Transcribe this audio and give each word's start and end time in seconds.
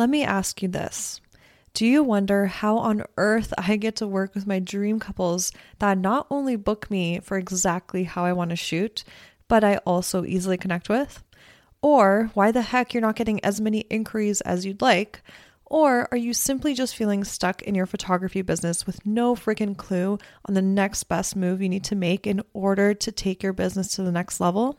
let 0.00 0.08
me 0.08 0.24
ask 0.24 0.62
you 0.62 0.68
this. 0.68 1.20
Do 1.74 1.84
you 1.84 2.02
wonder 2.02 2.46
how 2.46 2.78
on 2.78 3.04
earth 3.18 3.52
I 3.58 3.76
get 3.76 3.96
to 3.96 4.06
work 4.06 4.34
with 4.34 4.46
my 4.46 4.58
dream 4.58 4.98
couples 4.98 5.52
that 5.78 5.98
not 5.98 6.26
only 6.30 6.56
book 6.56 6.90
me 6.90 7.20
for 7.20 7.36
exactly 7.36 8.04
how 8.04 8.24
I 8.24 8.32
want 8.32 8.48
to 8.48 8.56
shoot, 8.56 9.04
but 9.46 9.62
I 9.62 9.76
also 9.84 10.24
easily 10.24 10.56
connect 10.56 10.88
with? 10.88 11.22
Or 11.82 12.30
why 12.32 12.50
the 12.50 12.62
heck 12.62 12.94
you're 12.94 13.02
not 13.02 13.14
getting 13.14 13.44
as 13.44 13.60
many 13.60 13.80
inquiries 13.90 14.40
as 14.40 14.64
you'd 14.64 14.80
like? 14.80 15.20
Or 15.66 16.08
are 16.10 16.16
you 16.16 16.32
simply 16.32 16.72
just 16.72 16.96
feeling 16.96 17.22
stuck 17.22 17.60
in 17.60 17.74
your 17.74 17.84
photography 17.84 18.40
business 18.40 18.86
with 18.86 19.04
no 19.04 19.34
freaking 19.34 19.76
clue 19.76 20.18
on 20.46 20.54
the 20.54 20.62
next 20.62 21.04
best 21.04 21.36
move 21.36 21.60
you 21.60 21.68
need 21.68 21.84
to 21.84 21.94
make 21.94 22.26
in 22.26 22.40
order 22.54 22.94
to 22.94 23.12
take 23.12 23.42
your 23.42 23.52
business 23.52 23.96
to 23.96 24.02
the 24.02 24.12
next 24.12 24.40
level? 24.40 24.78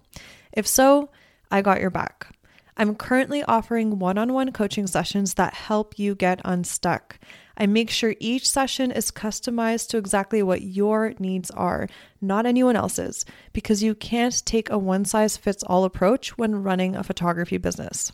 If 0.52 0.66
so, 0.66 1.12
I 1.52 1.62
got 1.62 1.80
your 1.80 1.92
back. 1.92 2.36
I'm 2.78 2.96
currently 2.96 3.44
offering 3.44 4.00
one 4.00 4.18
on 4.18 4.34
one 4.34 4.52
coaching 4.52 4.88
sessions 4.88 5.36
that 5.36 5.54
help 5.54 6.00
you 6.00 6.16
get 6.16 6.42
unstuck. 6.46 7.20
I 7.58 7.68
make 7.68 7.90
sure 7.90 8.16
each 8.20 8.50
session 8.50 8.92
is 8.92 9.12
customized 9.12 9.90
to 9.90 9.98
exactly 9.98 10.42
what 10.42 10.64
your 10.64 11.14
needs 11.20 11.52
are, 11.52 11.88
not 12.20 12.46
anyone 12.46 12.76
else's, 12.76 13.26
because 13.54 13.84
you 13.84 13.94
can't 13.94 14.44
take 14.46 14.70
a 14.70 14.78
one 14.78 15.06
size 15.06 15.38
fits 15.38 15.64
all 15.64 15.84
approach 15.84 16.38
when 16.38 16.64
running 16.64 16.96
a 16.96 17.04
photography 17.04 17.58
business. 17.58 18.12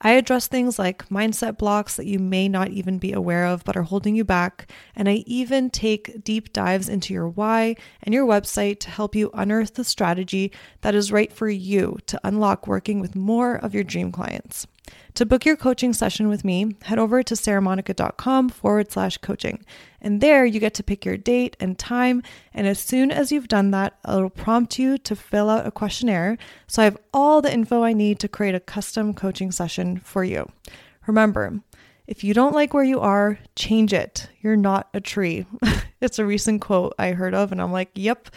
I 0.00 0.12
address 0.12 0.46
things 0.46 0.78
like 0.78 1.08
mindset 1.08 1.58
blocks 1.58 1.96
that 1.96 2.06
you 2.06 2.18
may 2.18 2.48
not 2.48 2.68
even 2.68 2.98
be 2.98 3.12
aware 3.12 3.46
of 3.46 3.64
but 3.64 3.76
are 3.76 3.82
holding 3.82 4.14
you 4.14 4.24
back. 4.24 4.70
And 4.94 5.08
I 5.08 5.24
even 5.26 5.70
take 5.70 6.22
deep 6.22 6.52
dives 6.52 6.88
into 6.88 7.14
your 7.14 7.28
why 7.28 7.76
and 8.02 8.14
your 8.14 8.26
website 8.26 8.80
to 8.80 8.90
help 8.90 9.14
you 9.14 9.30
unearth 9.34 9.74
the 9.74 9.84
strategy 9.84 10.52
that 10.82 10.94
is 10.94 11.12
right 11.12 11.32
for 11.32 11.48
you 11.48 11.98
to 12.06 12.20
unlock 12.24 12.66
working 12.66 13.00
with 13.00 13.16
more 13.16 13.56
of 13.56 13.74
your 13.74 13.84
dream 13.84 14.12
clients. 14.12 14.66
To 15.14 15.24
book 15.24 15.46
your 15.46 15.56
coaching 15.56 15.92
session 15.92 16.28
with 16.28 16.44
me, 16.44 16.76
head 16.82 16.98
over 16.98 17.22
to 17.22 17.34
sarahmonika.com 17.34 18.50
forward 18.50 18.92
slash 18.92 19.16
coaching. 19.18 19.64
And 20.00 20.20
there 20.20 20.44
you 20.44 20.60
get 20.60 20.74
to 20.74 20.82
pick 20.82 21.04
your 21.04 21.16
date 21.16 21.56
and 21.58 21.78
time. 21.78 22.22
And 22.52 22.66
as 22.66 22.78
soon 22.78 23.10
as 23.10 23.32
you've 23.32 23.48
done 23.48 23.70
that, 23.70 23.98
it'll 24.06 24.30
prompt 24.30 24.78
you 24.78 24.98
to 24.98 25.16
fill 25.16 25.48
out 25.48 25.66
a 25.66 25.70
questionnaire. 25.70 26.36
So 26.66 26.82
I 26.82 26.84
have 26.84 26.98
all 27.14 27.40
the 27.40 27.52
info 27.52 27.82
I 27.82 27.92
need 27.92 28.18
to 28.20 28.28
create 28.28 28.54
a 28.54 28.60
custom 28.60 29.14
coaching 29.14 29.50
session 29.50 29.98
for 29.98 30.22
you. 30.22 30.50
Remember, 31.06 31.60
if 32.06 32.22
you 32.22 32.34
don't 32.34 32.54
like 32.54 32.72
where 32.72 32.84
you 32.84 33.00
are, 33.00 33.38
change 33.56 33.92
it. 33.92 34.28
You're 34.40 34.56
not 34.56 34.88
a 34.94 35.00
tree. 35.00 35.46
it's 36.00 36.18
a 36.18 36.26
recent 36.26 36.60
quote 36.60 36.94
I 36.98 37.12
heard 37.12 37.34
of, 37.34 37.52
and 37.52 37.60
I'm 37.60 37.72
like, 37.72 37.90
yep, 37.94 38.28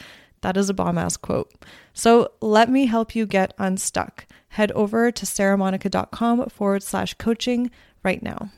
that 0.42 0.58
is 0.58 0.70
a 0.70 0.74
bomb 0.74 0.98
ass 0.98 1.18
quote. 1.18 1.52
So 1.94 2.32
let 2.42 2.70
me 2.70 2.86
help 2.86 3.16
you 3.16 3.26
get 3.26 3.54
unstuck 3.58 4.26
head 4.50 4.72
over 4.74 5.12
to 5.12 5.26
sarahmonika.com 5.26 6.50
forward 6.50 6.84
slash 6.84 7.14
coaching 7.16 7.72
right 8.04 8.22
now. 8.22 8.50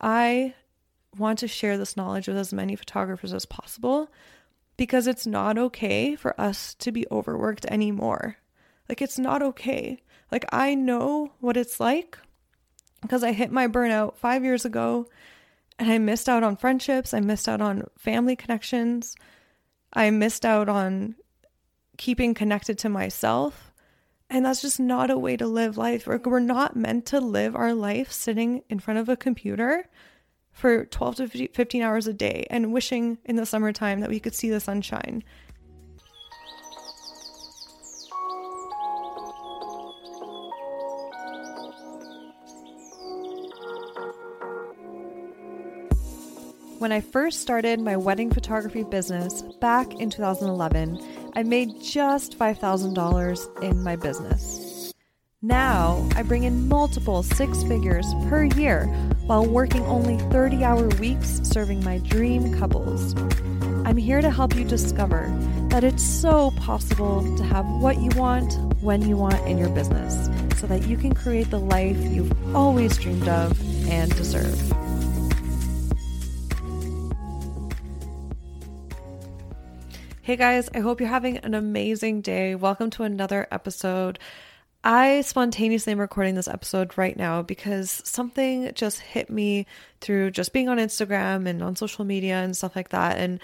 I 0.00 0.54
want 1.16 1.38
to 1.40 1.48
share 1.48 1.78
this 1.78 1.96
knowledge 1.96 2.28
with 2.28 2.36
as 2.36 2.52
many 2.52 2.76
photographers 2.76 3.32
as 3.32 3.46
possible 3.46 4.10
because 4.76 5.06
it's 5.06 5.26
not 5.26 5.56
okay 5.56 6.16
for 6.16 6.38
us 6.40 6.74
to 6.74 6.92
be 6.92 7.06
overworked 7.10 7.64
anymore. 7.66 8.36
Like, 8.88 9.00
it's 9.00 9.18
not 9.18 9.42
okay. 9.42 10.02
Like, 10.30 10.44
I 10.52 10.74
know 10.74 11.32
what 11.40 11.56
it's 11.56 11.80
like 11.80 12.18
because 13.00 13.22
I 13.22 13.32
hit 13.32 13.52
my 13.52 13.68
burnout 13.68 14.16
five 14.16 14.44
years 14.44 14.64
ago 14.64 15.06
and 15.78 15.90
I 15.90 15.98
missed 15.98 16.28
out 16.28 16.42
on 16.42 16.56
friendships. 16.56 17.14
I 17.14 17.20
missed 17.20 17.48
out 17.48 17.60
on 17.60 17.84
family 17.98 18.36
connections. 18.36 19.16
I 19.94 20.10
missed 20.10 20.44
out 20.44 20.68
on 20.68 21.14
keeping 21.96 22.34
connected 22.34 22.78
to 22.78 22.88
myself. 22.88 23.72
And 24.30 24.44
that's 24.44 24.62
just 24.62 24.80
not 24.80 25.10
a 25.10 25.18
way 25.18 25.36
to 25.36 25.46
live 25.46 25.76
life. 25.76 26.06
We're, 26.06 26.40
not 26.40 26.74
meant 26.74 27.06
to 27.06 27.20
live 27.20 27.54
our 27.54 27.74
life 27.74 28.10
sitting 28.10 28.62
in 28.68 28.80
front 28.80 28.98
of 28.98 29.08
a 29.08 29.16
computer 29.16 29.86
for 30.50 30.86
12 30.86 31.16
to 31.16 31.48
15 31.48 31.82
hours 31.82 32.06
a 32.06 32.12
day 32.12 32.46
and 32.50 32.72
wishing 32.72 33.18
in 33.24 33.36
the 33.36 33.46
summertime 33.46 34.00
that 34.00 34.10
we 34.10 34.20
could 34.20 34.34
see 34.34 34.48
the 34.48 34.60
sunshine. 34.60 35.22
When 46.78 46.90
I 46.90 47.00
first 47.00 47.40
started 47.40 47.80
my 47.80 47.96
wedding 47.96 48.30
photography 48.30 48.82
business 48.82 49.42
back 49.60 49.94
in 49.94 50.10
2011, 50.10 51.30
I 51.34 51.42
made 51.44 51.80
just 51.80 52.36
$5,000 52.36 53.62
in 53.62 53.82
my 53.82 53.94
business. 53.94 54.92
Now 55.40 56.06
I 56.16 56.22
bring 56.22 56.42
in 56.42 56.68
multiple 56.68 57.22
six 57.22 57.62
figures 57.62 58.06
per 58.28 58.44
year 58.44 58.86
while 59.26 59.46
working 59.46 59.82
only 59.82 60.18
30 60.30 60.64
hour 60.64 60.88
weeks 60.98 61.40
serving 61.44 61.84
my 61.84 61.98
dream 61.98 62.58
couples. 62.58 63.14
I'm 63.86 63.96
here 63.96 64.20
to 64.20 64.30
help 64.30 64.56
you 64.56 64.64
discover 64.64 65.32
that 65.68 65.84
it's 65.84 66.02
so 66.02 66.50
possible 66.52 67.36
to 67.36 67.44
have 67.44 67.66
what 67.66 68.00
you 68.00 68.10
want 68.16 68.52
when 68.82 69.08
you 69.08 69.16
want 69.16 69.46
in 69.46 69.58
your 69.58 69.70
business 69.70 70.28
so 70.58 70.66
that 70.66 70.86
you 70.88 70.96
can 70.96 71.14
create 71.14 71.50
the 71.50 71.60
life 71.60 71.96
you've 71.98 72.56
always 72.56 72.98
dreamed 72.98 73.28
of 73.28 73.60
and 73.88 74.14
deserve. 74.16 74.83
Hey 80.24 80.36
guys, 80.36 80.70
I 80.74 80.78
hope 80.78 81.00
you're 81.00 81.10
having 81.10 81.36
an 81.36 81.52
amazing 81.52 82.22
day. 82.22 82.54
Welcome 82.54 82.88
to 82.92 83.02
another 83.02 83.46
episode. 83.50 84.18
I 84.82 85.20
spontaneously 85.20 85.92
am 85.92 86.00
recording 86.00 86.34
this 86.34 86.48
episode 86.48 86.96
right 86.96 87.14
now 87.14 87.42
because 87.42 88.00
something 88.06 88.72
just 88.74 89.00
hit 89.00 89.28
me 89.28 89.66
through 90.00 90.30
just 90.30 90.54
being 90.54 90.70
on 90.70 90.78
Instagram 90.78 91.46
and 91.46 91.62
on 91.62 91.76
social 91.76 92.06
media 92.06 92.36
and 92.36 92.56
stuff 92.56 92.74
like 92.74 92.88
that. 92.88 93.18
And 93.18 93.38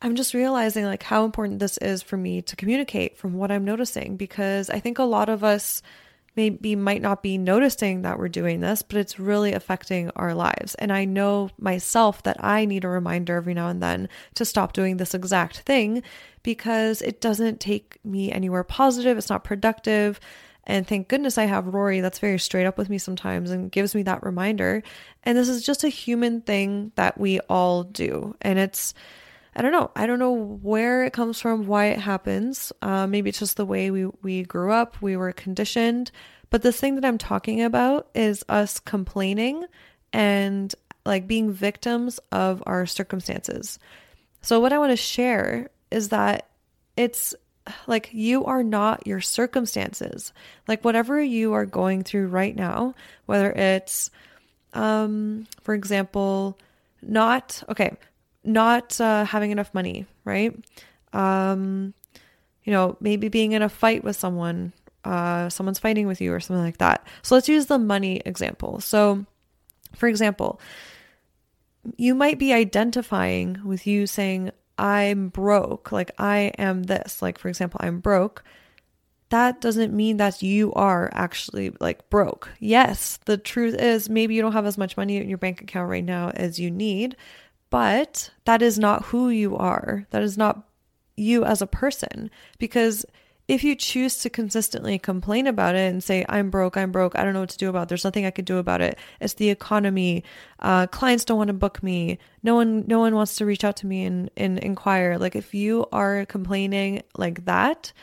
I'm 0.00 0.14
just 0.14 0.32
realizing 0.32 0.84
like 0.84 1.02
how 1.02 1.24
important 1.24 1.58
this 1.58 1.76
is 1.78 2.02
for 2.02 2.16
me 2.16 2.40
to 2.42 2.54
communicate 2.54 3.18
from 3.18 3.34
what 3.34 3.50
I'm 3.50 3.64
noticing 3.64 4.16
because 4.16 4.70
I 4.70 4.78
think 4.78 5.00
a 5.00 5.02
lot 5.02 5.28
of 5.28 5.42
us 5.42 5.82
maybe 6.36 6.74
might 6.74 7.02
not 7.02 7.22
be 7.22 7.36
noticing 7.36 8.02
that 8.02 8.18
we're 8.18 8.28
doing 8.28 8.60
this, 8.60 8.82
but 8.82 8.96
it's 8.96 9.18
really 9.18 9.52
affecting 9.52 10.10
our 10.16 10.34
lives. 10.34 10.74
And 10.76 10.92
I 10.92 11.04
know 11.04 11.50
myself 11.58 12.22
that 12.22 12.42
I 12.42 12.64
need 12.64 12.84
a 12.84 12.88
reminder 12.88 13.36
every 13.36 13.54
now 13.54 13.68
and 13.68 13.82
then 13.82 14.08
to 14.34 14.44
stop 14.44 14.72
doing 14.72 14.96
this 14.96 15.14
exact 15.14 15.60
thing 15.60 16.02
because 16.42 17.02
it 17.02 17.20
doesn't 17.20 17.60
take 17.60 17.98
me 18.04 18.32
anywhere 18.32 18.64
positive, 18.64 19.18
it's 19.18 19.30
not 19.30 19.44
productive. 19.44 20.18
And 20.64 20.86
thank 20.86 21.08
goodness 21.08 21.38
I 21.38 21.44
have 21.44 21.66
Rory 21.66 22.00
that's 22.00 22.20
very 22.20 22.38
straight 22.38 22.66
up 22.66 22.78
with 22.78 22.88
me 22.88 22.96
sometimes 22.96 23.50
and 23.50 23.70
gives 23.70 23.94
me 23.94 24.04
that 24.04 24.22
reminder. 24.22 24.82
And 25.24 25.36
this 25.36 25.48
is 25.48 25.66
just 25.66 25.82
a 25.82 25.88
human 25.88 26.40
thing 26.40 26.92
that 26.94 27.18
we 27.18 27.40
all 27.40 27.82
do. 27.82 28.36
And 28.40 28.58
it's, 28.58 28.94
I 29.54 29.60
don't 29.60 29.72
know. 29.72 29.90
I 29.94 30.06
don't 30.06 30.18
know 30.18 30.32
where 30.32 31.04
it 31.04 31.12
comes 31.12 31.40
from, 31.40 31.66
why 31.66 31.86
it 31.86 31.98
happens. 32.00 32.72
Uh, 32.80 33.06
maybe 33.06 33.28
it's 33.28 33.38
just 33.38 33.56
the 33.56 33.66
way 33.66 33.90
we, 33.90 34.06
we 34.22 34.44
grew 34.44 34.72
up, 34.72 35.00
we 35.02 35.16
were 35.16 35.32
conditioned. 35.32 36.10
But 36.48 36.62
this 36.62 36.80
thing 36.80 36.94
that 36.94 37.04
I'm 37.04 37.18
talking 37.18 37.62
about 37.62 38.08
is 38.14 38.44
us 38.48 38.80
complaining 38.80 39.64
and 40.12 40.74
like 41.04 41.26
being 41.26 41.52
victims 41.52 42.18
of 42.30 42.62
our 42.66 42.86
circumstances. 42.86 43.78
So, 44.40 44.60
what 44.60 44.72
I 44.72 44.78
want 44.78 44.90
to 44.92 44.96
share 44.96 45.70
is 45.90 46.10
that 46.10 46.48
it's 46.96 47.34
like 47.86 48.10
you 48.12 48.44
are 48.44 48.62
not 48.62 49.06
your 49.06 49.20
circumstances. 49.20 50.32
Like, 50.66 50.84
whatever 50.84 51.22
you 51.22 51.52
are 51.52 51.66
going 51.66 52.02
through 52.04 52.28
right 52.28 52.54
now, 52.54 52.94
whether 53.26 53.50
it's, 53.52 54.10
um, 54.72 55.46
for 55.62 55.74
example, 55.74 56.58
not 57.02 57.62
okay 57.68 57.96
not 58.44 59.00
uh, 59.00 59.24
having 59.24 59.50
enough 59.50 59.72
money, 59.74 60.06
right? 60.24 60.54
Um, 61.12 61.94
you 62.64 62.72
know, 62.72 62.96
maybe 63.00 63.28
being 63.28 63.52
in 63.52 63.62
a 63.62 63.68
fight 63.68 64.04
with 64.04 64.16
someone, 64.16 64.72
uh, 65.04 65.48
someone's 65.48 65.78
fighting 65.78 66.06
with 66.06 66.20
you 66.20 66.32
or 66.32 66.40
something 66.40 66.64
like 66.64 66.78
that. 66.78 67.06
So 67.22 67.34
let's 67.34 67.48
use 67.48 67.66
the 67.66 67.78
money 67.78 68.22
example. 68.24 68.80
So, 68.80 69.26
for 69.94 70.08
example, 70.08 70.60
you 71.96 72.14
might 72.14 72.38
be 72.38 72.52
identifying 72.52 73.60
with 73.64 73.86
you 73.86 74.06
saying, 74.06 74.52
I'm 74.78 75.28
broke, 75.28 75.92
like 75.92 76.12
I 76.18 76.52
am 76.58 76.84
this. 76.84 77.20
Like, 77.20 77.38
for 77.38 77.48
example, 77.48 77.80
I'm 77.82 78.00
broke. 78.00 78.42
That 79.30 79.60
doesn't 79.60 79.94
mean 79.94 80.18
that 80.18 80.42
you 80.42 80.72
are 80.74 81.10
actually 81.12 81.72
like 81.80 82.08
broke. 82.10 82.50
Yes, 82.60 83.18
the 83.24 83.38
truth 83.38 83.74
is 83.74 84.10
maybe 84.10 84.34
you 84.34 84.42
don't 84.42 84.52
have 84.52 84.66
as 84.66 84.76
much 84.76 84.96
money 84.96 85.16
in 85.16 85.28
your 85.28 85.38
bank 85.38 85.62
account 85.62 85.88
right 85.88 86.04
now 86.04 86.30
as 86.30 86.58
you 86.58 86.70
need, 86.70 87.16
but 87.72 88.30
that 88.44 88.60
is 88.60 88.78
not 88.78 89.06
who 89.06 89.30
you 89.30 89.56
are. 89.56 90.06
That 90.10 90.22
is 90.22 90.36
not 90.36 90.68
you 91.16 91.42
as 91.42 91.62
a 91.62 91.66
person. 91.66 92.30
Because 92.58 93.06
if 93.48 93.64
you 93.64 93.74
choose 93.74 94.18
to 94.18 94.28
consistently 94.28 94.98
complain 94.98 95.46
about 95.46 95.74
it 95.74 95.90
and 95.90 96.04
say, 96.04 96.26
I'm 96.28 96.50
broke, 96.50 96.76
I'm 96.76 96.92
broke, 96.92 97.18
I 97.18 97.24
don't 97.24 97.32
know 97.32 97.40
what 97.40 97.48
to 97.48 97.56
do 97.56 97.70
about 97.70 97.84
it, 97.84 97.88
there's 97.88 98.04
nothing 98.04 98.26
I 98.26 98.30
could 98.30 98.44
do 98.44 98.58
about 98.58 98.82
it. 98.82 98.98
It's 99.22 99.32
the 99.34 99.48
economy. 99.48 100.22
Uh, 100.58 100.86
clients 100.86 101.24
don't 101.24 101.38
want 101.38 101.48
to 101.48 101.54
book 101.54 101.82
me. 101.82 102.18
No 102.42 102.56
one 102.56 102.84
no 102.86 102.98
one 102.98 103.14
wants 103.14 103.36
to 103.36 103.46
reach 103.46 103.64
out 103.64 103.76
to 103.76 103.86
me 103.86 104.04
and, 104.04 104.30
and 104.36 104.58
inquire. 104.58 105.16
Like 105.16 105.34
if 105.34 105.54
you 105.54 105.86
are 105.92 106.26
complaining 106.26 107.02
like 107.16 107.46
that, 107.46 107.94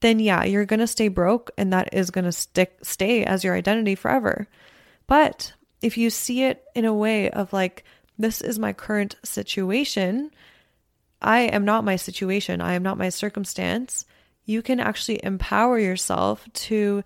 then 0.00 0.20
yeah, 0.20 0.44
you're 0.44 0.66
gonna 0.66 0.86
stay 0.86 1.08
broke 1.08 1.50
and 1.56 1.72
that 1.72 1.94
is 1.94 2.10
gonna 2.10 2.30
stick 2.30 2.76
stay 2.82 3.24
as 3.24 3.42
your 3.42 3.54
identity 3.54 3.94
forever. 3.94 4.46
But 5.06 5.54
if 5.80 5.96
you 5.96 6.10
see 6.10 6.42
it 6.42 6.62
in 6.74 6.84
a 6.84 6.92
way 6.92 7.30
of 7.30 7.54
like, 7.54 7.84
this 8.18 8.40
is 8.40 8.58
my 8.58 8.72
current 8.72 9.16
situation, 9.24 10.30
I 11.20 11.40
am 11.40 11.64
not 11.64 11.84
my 11.84 11.96
situation, 11.96 12.60
I 12.60 12.74
am 12.74 12.82
not 12.82 12.98
my 12.98 13.08
circumstance, 13.08 14.04
you 14.44 14.62
can 14.62 14.78
actually 14.80 15.24
empower 15.24 15.78
yourself 15.78 16.46
to 16.52 17.02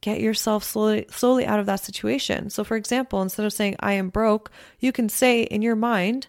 get 0.00 0.20
yourself 0.20 0.62
slowly 0.64 1.06
slowly 1.10 1.44
out 1.44 1.60
of 1.60 1.66
that 1.66 1.80
situation. 1.80 2.50
So 2.50 2.64
for 2.64 2.76
example, 2.76 3.20
instead 3.20 3.44
of 3.44 3.52
saying 3.52 3.76
I 3.80 3.92
am 3.94 4.08
broke, 4.08 4.50
you 4.78 4.92
can 4.92 5.08
say 5.08 5.42
in 5.42 5.60
your 5.60 5.76
mind, 5.76 6.28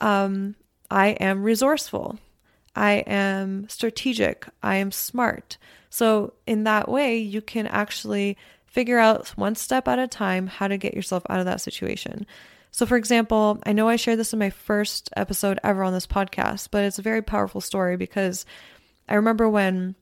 um, 0.00 0.54
I 0.90 1.08
am 1.08 1.42
resourceful. 1.42 2.18
I 2.74 3.02
am 3.06 3.68
strategic. 3.68 4.46
I 4.62 4.76
am 4.76 4.92
smart. 4.92 5.58
So, 5.90 6.34
in 6.46 6.64
that 6.64 6.88
way, 6.88 7.16
you 7.16 7.40
can 7.40 7.66
actually 7.66 8.36
figure 8.66 8.98
out 8.98 9.28
one 9.30 9.54
step 9.54 9.88
at 9.88 9.98
a 9.98 10.06
time 10.06 10.46
how 10.46 10.68
to 10.68 10.76
get 10.76 10.94
yourself 10.94 11.24
out 11.28 11.40
of 11.40 11.46
that 11.46 11.60
situation. 11.60 12.26
So, 12.70 12.86
for 12.86 12.96
example, 12.96 13.58
I 13.64 13.72
know 13.72 13.88
I 13.88 13.96
shared 13.96 14.18
this 14.18 14.32
in 14.32 14.38
my 14.38 14.50
first 14.50 15.10
episode 15.16 15.58
ever 15.64 15.82
on 15.82 15.92
this 15.92 16.06
podcast, 16.06 16.68
but 16.70 16.84
it's 16.84 16.98
a 16.98 17.02
very 17.02 17.22
powerful 17.22 17.60
story 17.60 17.96
because 17.96 18.44
I 19.08 19.14
remember 19.14 19.48
when 19.48 19.94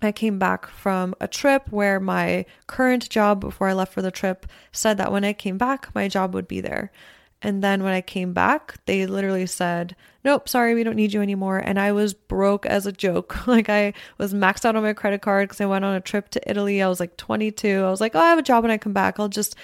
I 0.00 0.12
came 0.12 0.38
back 0.38 0.66
from 0.66 1.14
a 1.20 1.28
trip 1.28 1.70
where 1.70 2.00
my 2.00 2.46
current 2.66 3.08
job 3.08 3.40
before 3.40 3.68
I 3.68 3.72
left 3.72 3.92
for 3.92 4.02
the 4.02 4.10
trip 4.10 4.46
said 4.72 4.96
that 4.98 5.12
when 5.12 5.24
I 5.24 5.32
came 5.32 5.58
back, 5.58 5.94
my 5.94 6.08
job 6.08 6.34
would 6.34 6.48
be 6.48 6.60
there. 6.60 6.92
And 7.40 7.62
then 7.62 7.84
when 7.84 7.92
I 7.92 8.00
came 8.00 8.32
back, 8.32 8.84
they 8.86 9.06
literally 9.06 9.46
said, 9.46 9.94
Nope, 10.24 10.48
sorry, 10.48 10.74
we 10.74 10.82
don't 10.82 10.96
need 10.96 11.12
you 11.12 11.22
anymore. 11.22 11.58
And 11.58 11.78
I 11.78 11.92
was 11.92 12.12
broke 12.12 12.66
as 12.66 12.84
a 12.86 12.92
joke. 12.92 13.46
like 13.46 13.68
I 13.68 13.92
was 14.18 14.34
maxed 14.34 14.64
out 14.64 14.74
on 14.74 14.82
my 14.82 14.92
credit 14.92 15.22
card 15.22 15.48
because 15.48 15.60
I 15.60 15.66
went 15.66 15.84
on 15.84 15.94
a 15.94 16.00
trip 16.00 16.30
to 16.30 16.50
Italy. 16.50 16.82
I 16.82 16.88
was 16.88 16.98
like 16.98 17.16
22. 17.16 17.84
I 17.84 17.90
was 17.90 18.00
like, 18.00 18.16
Oh, 18.16 18.20
I 18.20 18.30
have 18.30 18.38
a 18.38 18.42
job 18.42 18.64
when 18.64 18.72
I 18.72 18.78
come 18.78 18.92
back. 18.92 19.20
I'll 19.20 19.28
just, 19.28 19.54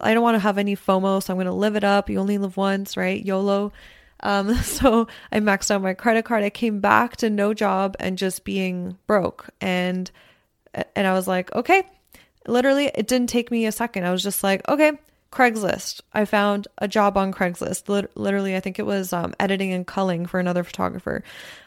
I 0.00 0.14
don't 0.14 0.22
want 0.22 0.34
to 0.36 0.40
have 0.40 0.58
any 0.58 0.76
FOMO. 0.76 1.22
So 1.22 1.32
I'm 1.32 1.36
going 1.36 1.46
to 1.46 1.52
live 1.52 1.76
it 1.76 1.84
up. 1.84 2.10
You 2.10 2.18
only 2.18 2.38
live 2.38 2.56
once, 2.56 2.96
right? 2.96 3.24
YOLO. 3.24 3.72
Um, 4.20 4.54
so 4.62 5.08
I 5.32 5.40
maxed 5.40 5.70
out 5.70 5.82
my 5.82 5.94
credit 5.94 6.24
card. 6.24 6.44
I 6.44 6.50
came 6.50 6.80
back 6.80 7.16
to 7.18 7.30
no 7.30 7.54
job 7.54 7.96
and 8.00 8.18
just 8.18 8.44
being 8.44 8.98
broke. 9.06 9.48
And, 9.60 10.10
and 10.94 11.06
I 11.06 11.12
was 11.12 11.26
like, 11.26 11.54
okay, 11.54 11.86
literally, 12.46 12.90
it 12.94 13.06
didn't 13.06 13.28
take 13.28 13.50
me 13.50 13.66
a 13.66 13.72
second. 13.72 14.04
I 14.04 14.12
was 14.12 14.22
just 14.22 14.42
like, 14.42 14.66
okay, 14.68 14.92
Craigslist. 15.36 16.00
I 16.14 16.24
found 16.24 16.66
a 16.78 16.88
job 16.88 17.18
on 17.18 17.30
Craigslist. 17.30 18.08
literally, 18.14 18.56
I 18.56 18.60
think 18.60 18.78
it 18.78 18.86
was 18.86 19.12
um, 19.12 19.34
editing 19.38 19.70
and 19.70 19.86
culling 19.86 20.24
for 20.24 20.40
another 20.40 20.64
photographer. 20.64 21.22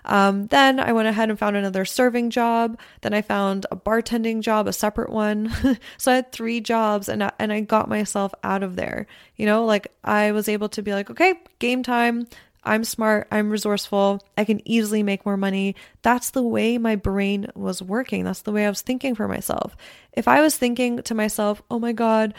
Um, 0.06 0.48
then 0.48 0.80
I 0.80 0.92
went 0.92 1.08
ahead 1.08 1.30
and 1.30 1.38
found 1.38 1.56
another 1.56 1.86
serving 1.86 2.32
job. 2.32 2.80
Then 3.02 3.14
I 3.14 3.22
found 3.22 3.68
a 3.70 3.76
bartending 3.76 4.42
job, 4.42 4.68
a 4.68 4.74
separate 4.74 5.12
one. 5.12 5.54
so 6.00 6.12
I 6.12 6.16
had 6.16 6.32
three 6.32 6.62
jobs, 6.62 7.10
and 7.10 7.24
I, 7.24 7.32
and 7.38 7.54
I 7.54 7.60
got 7.60 7.88
myself 7.88 8.34
out 8.44 8.64
of 8.64 8.76
there. 8.76 9.06
You 9.36 9.46
know, 9.46 9.66
like 9.66 9.92
I 10.04 10.32
was 10.32 10.50
able 10.50 10.70
to 10.70 10.82
be 10.82 10.94
like, 10.94 11.12
okay, 11.12 11.36
game 11.60 11.84
time. 11.84 12.26
I'm 12.64 12.84
smart, 12.84 13.28
I'm 13.32 13.50
resourceful, 13.50 14.22
I 14.38 14.44
can 14.44 14.68
easily 14.68 15.02
make 15.02 15.26
more 15.26 15.38
money. 15.38 15.76
That's 16.02 16.32
the 16.32 16.44
way 16.44 16.78
my 16.78 16.98
brain 16.98 17.48
was 17.56 17.82
working. 17.82 18.26
That's 18.26 18.42
the 18.42 18.52
way 18.52 18.66
I 18.66 18.70
was 18.70 18.82
thinking 18.82 19.16
for 19.16 19.30
myself. 19.30 19.78
If 20.12 20.28
I 20.28 20.42
was 20.42 20.58
thinking 20.58 21.02
to 21.04 21.16
myself, 21.16 21.62
oh 21.72 21.80
my 21.80 21.94
God, 21.94 22.34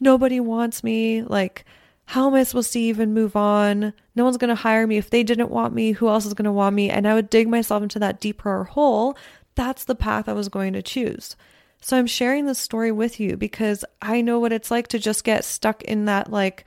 nobody 0.00 0.40
wants 0.40 0.84
me. 0.84 1.22
Like, 1.22 1.64
how 2.06 2.26
am 2.26 2.34
I 2.34 2.42
supposed 2.42 2.72
to 2.74 2.80
even 2.80 3.14
move 3.14 3.36
on? 3.36 3.92
No 4.14 4.24
one's 4.24 4.36
going 4.36 4.48
to 4.48 4.54
hire 4.54 4.86
me. 4.86 4.96
If 4.96 5.10
they 5.10 5.22
didn't 5.22 5.50
want 5.50 5.74
me, 5.74 5.92
who 5.92 6.08
else 6.08 6.26
is 6.26 6.34
going 6.34 6.44
to 6.44 6.52
want 6.52 6.76
me? 6.76 6.90
And 6.90 7.08
I 7.08 7.14
would 7.14 7.30
dig 7.30 7.48
myself 7.48 7.82
into 7.82 7.98
that 8.00 8.20
deeper 8.20 8.64
hole. 8.64 9.16
That's 9.54 9.84
the 9.84 9.94
path 9.94 10.28
I 10.28 10.32
was 10.32 10.48
going 10.48 10.72
to 10.74 10.82
choose. 10.82 11.36
So 11.80 11.96
I'm 11.96 12.06
sharing 12.06 12.46
this 12.46 12.58
story 12.58 12.92
with 12.92 13.20
you 13.20 13.36
because 13.36 13.84
I 14.00 14.20
know 14.20 14.38
what 14.38 14.52
it's 14.52 14.70
like 14.70 14.88
to 14.88 14.98
just 14.98 15.24
get 15.24 15.44
stuck 15.44 15.82
in 15.82 16.06
that, 16.06 16.30
like, 16.30 16.64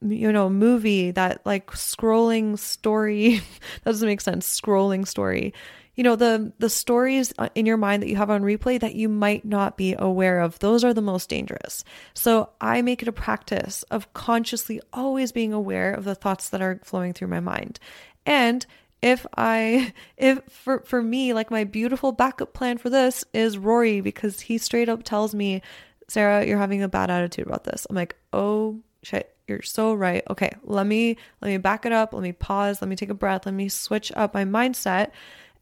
you 0.00 0.32
know, 0.32 0.48
movie, 0.50 1.10
that 1.12 1.44
like 1.44 1.70
scrolling 1.72 2.58
story. 2.58 3.36
that 3.84 3.90
doesn't 3.90 4.08
make 4.08 4.20
sense. 4.20 4.60
Scrolling 4.60 5.06
story 5.06 5.54
you 5.94 6.04
know 6.04 6.16
the 6.16 6.52
the 6.58 6.70
stories 6.70 7.32
uh, 7.38 7.48
in 7.54 7.66
your 7.66 7.76
mind 7.76 8.02
that 8.02 8.08
you 8.08 8.16
have 8.16 8.30
on 8.30 8.42
replay 8.42 8.80
that 8.80 8.94
you 8.94 9.08
might 9.08 9.44
not 9.44 9.76
be 9.76 9.94
aware 9.98 10.40
of 10.40 10.58
those 10.60 10.84
are 10.84 10.94
the 10.94 11.02
most 11.02 11.28
dangerous. 11.28 11.84
So 12.14 12.50
i 12.60 12.82
make 12.82 13.02
it 13.02 13.08
a 13.08 13.12
practice 13.12 13.82
of 13.84 14.12
consciously 14.14 14.80
always 14.92 15.32
being 15.32 15.52
aware 15.52 15.92
of 15.92 16.04
the 16.04 16.14
thoughts 16.14 16.48
that 16.50 16.62
are 16.62 16.80
flowing 16.82 17.12
through 17.12 17.28
my 17.28 17.40
mind. 17.40 17.78
And 18.24 18.64
if 19.02 19.26
i 19.36 19.92
if 20.16 20.40
for 20.48 20.80
for 20.80 21.02
me 21.02 21.34
like 21.34 21.50
my 21.50 21.64
beautiful 21.64 22.12
backup 22.12 22.54
plan 22.54 22.78
for 22.78 22.88
this 22.88 23.24
is 23.34 23.58
rory 23.58 24.00
because 24.00 24.40
he 24.40 24.56
straight 24.56 24.88
up 24.88 25.02
tells 25.02 25.34
me 25.34 25.60
sarah 26.08 26.46
you're 26.46 26.58
having 26.58 26.82
a 26.82 26.88
bad 26.88 27.10
attitude 27.10 27.46
about 27.46 27.64
this. 27.64 27.86
I'm 27.90 27.96
like 27.96 28.16
oh 28.32 28.80
shit 29.02 29.28
you're 29.48 29.62
so 29.62 29.92
right. 29.92 30.22
Okay 30.30 30.52
let 30.62 30.86
me 30.86 31.18
let 31.42 31.48
me 31.48 31.58
back 31.58 31.84
it 31.84 31.92
up. 31.92 32.14
Let 32.14 32.22
me 32.22 32.32
pause. 32.32 32.80
Let 32.80 32.88
me 32.88 32.96
take 32.96 33.10
a 33.10 33.14
breath. 33.14 33.44
Let 33.44 33.54
me 33.54 33.68
switch 33.68 34.10
up 34.16 34.32
my 34.32 34.44
mindset 34.44 35.10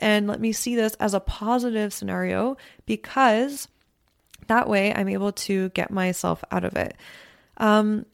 and 0.00 0.26
let 0.26 0.40
me 0.40 0.52
see 0.52 0.74
this 0.74 0.94
as 0.94 1.14
a 1.14 1.20
positive 1.20 1.92
scenario 1.92 2.56
because 2.86 3.68
that 4.48 4.68
way 4.68 4.92
I'm 4.92 5.08
able 5.08 5.32
to 5.32 5.68
get 5.70 5.90
myself 5.90 6.42
out 6.50 6.64
of 6.64 6.74
it. 6.76 6.96
Um, 7.58 8.06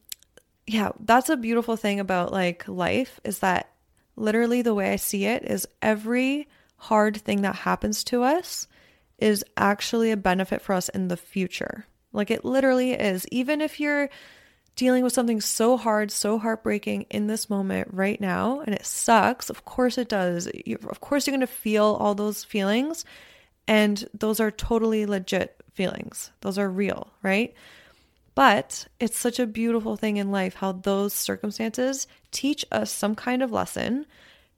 yeah, 0.67 0.91
that's 1.00 1.31
a 1.31 1.37
beautiful 1.37 1.77
thing 1.77 2.00
about 2.00 2.33
like 2.33 2.67
life 2.69 3.21
is 3.25 3.38
that 3.38 3.71
literally 4.17 4.62
the 4.62 4.75
way 4.75 4.93
I 4.93 4.97
see 4.97 5.25
it 5.25 5.44
is 5.44 5.69
every 5.81 6.49
hard 6.77 7.17
thing 7.17 7.43
that 7.43 7.55
happens 7.55 8.03
to 8.05 8.25
us 8.25 8.67
is 9.19 9.44
actually 9.56 10.11
a 10.11 10.17
benefit 10.17 10.61
for 10.61 10.75
us 10.75 10.88
in 10.88 11.09
the 11.09 11.17
future. 11.17 11.87
Like 12.12 12.31
it 12.31 12.44
literally 12.44 12.93
is. 12.93 13.27
Even 13.31 13.61
if 13.61 13.79
you're 13.79 14.11
dealing 14.76 15.02
with 15.02 15.12
something 15.12 15.40
so 15.40 15.76
hard, 15.76 16.11
so 16.11 16.38
heartbreaking 16.38 17.06
in 17.11 17.26
this 17.26 17.49
moment 17.49 17.88
right 17.93 18.20
now, 18.20 18.61
and 18.61 18.75
it 18.75 18.84
sucks. 18.84 19.50
Of 19.50 19.64
course 19.64 19.96
it 19.99 20.08
does. 20.08 20.49
You, 20.67 20.78
of 20.88 21.00
course, 21.00 21.26
you're 21.26 21.32
going 21.32 21.40
to 21.40 21.46
feel 21.46 21.96
all 21.99 22.14
those 22.14 22.44
feelings, 22.44 23.05
and 23.67 24.06
those 24.12 24.38
are 24.38 24.50
totally 24.50 25.06
legit 25.06 25.56
feelings. 25.73 26.31
Those 26.43 26.58
are 26.58 26.70
real, 26.70 27.11
right? 27.23 27.55
But 28.34 28.87
it's 29.00 29.19
such 29.19 29.38
a 29.38 29.46
beautiful 29.46 29.96
thing 29.96 30.19
in 30.19 30.31
life 30.31 30.55
how 30.55 30.73
those 30.73 31.14
circumstances 31.14 32.06
teach 32.31 32.67
us 32.70 32.93
some 32.93 33.14
kind 33.14 33.43
of 33.43 33.50
lesson 33.50 34.05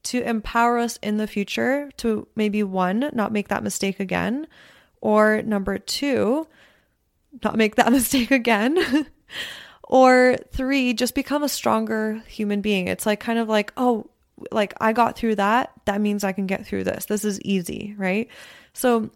to 0.03 0.21
empower 0.21 0.79
us 0.79 0.97
in 1.01 1.15
the 1.15 1.27
future 1.27 1.89
to 1.97 2.27
maybe 2.35 2.61
one, 2.61 3.09
not 3.13 3.31
make 3.31 3.47
that 3.47 3.63
mistake 3.63 4.01
again, 4.01 4.47
or 4.99 5.41
number 5.41 5.77
two, 5.77 6.45
not 7.41 7.55
make 7.55 7.75
that 7.75 7.91
mistake 7.93 8.31
again. 8.31 9.07
Or 9.89 10.37
three, 10.51 10.93
just 10.93 11.15
become 11.15 11.43
a 11.43 11.49
stronger 11.49 12.21
human 12.27 12.61
being. 12.61 12.87
It's 12.87 13.07
like 13.07 13.19
kind 13.19 13.39
of 13.39 13.49
like, 13.49 13.73
oh, 13.75 14.07
like 14.51 14.73
I 14.79 14.93
got 14.93 15.17
through 15.17 15.35
that. 15.35 15.73
That 15.85 15.99
means 15.99 16.23
I 16.23 16.31
can 16.31 16.45
get 16.45 16.65
through 16.65 16.83
this. 16.83 17.05
This 17.05 17.25
is 17.25 17.41
easy, 17.41 17.95
right? 17.97 18.29
So, 18.73 19.09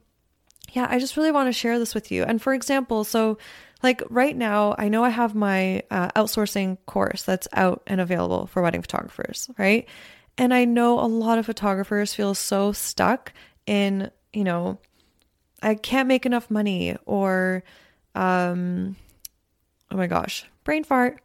yeah, 0.71 0.87
I 0.89 0.97
just 0.97 1.15
really 1.15 1.31
want 1.31 1.47
to 1.47 1.53
share 1.53 1.77
this 1.77 1.93
with 1.93 2.11
you. 2.11 2.23
And 2.23 2.41
for 2.41 2.55
example, 2.55 3.03
so 3.03 3.37
like 3.83 4.01
right 4.09 4.35
now, 4.35 4.73
I 4.77 4.89
know 4.89 5.03
I 5.03 5.09
have 5.09 5.35
my 5.35 5.83
uh, 5.91 6.09
outsourcing 6.15 6.79
course 6.87 7.21
that's 7.21 7.47
out 7.53 7.83
and 7.85 8.01
available 8.01 8.47
for 8.47 8.63
wedding 8.63 8.81
photographers, 8.81 9.49
right? 9.57 9.87
And 10.37 10.53
I 10.53 10.65
know 10.65 10.99
a 10.99 11.05
lot 11.05 11.37
of 11.37 11.45
photographers 11.45 12.15
feel 12.15 12.33
so 12.33 12.71
stuck 12.71 13.31
in, 13.67 14.09
you 14.33 14.43
know, 14.43 14.79
I 15.61 15.75
can't 15.75 16.07
make 16.07 16.25
enough 16.25 16.49
money 16.49 16.97
or, 17.05 17.63
um, 18.15 18.95
oh 19.91 19.97
my 19.97 20.07
gosh, 20.07 20.45
brain 20.63 20.83
fart. 20.83 21.21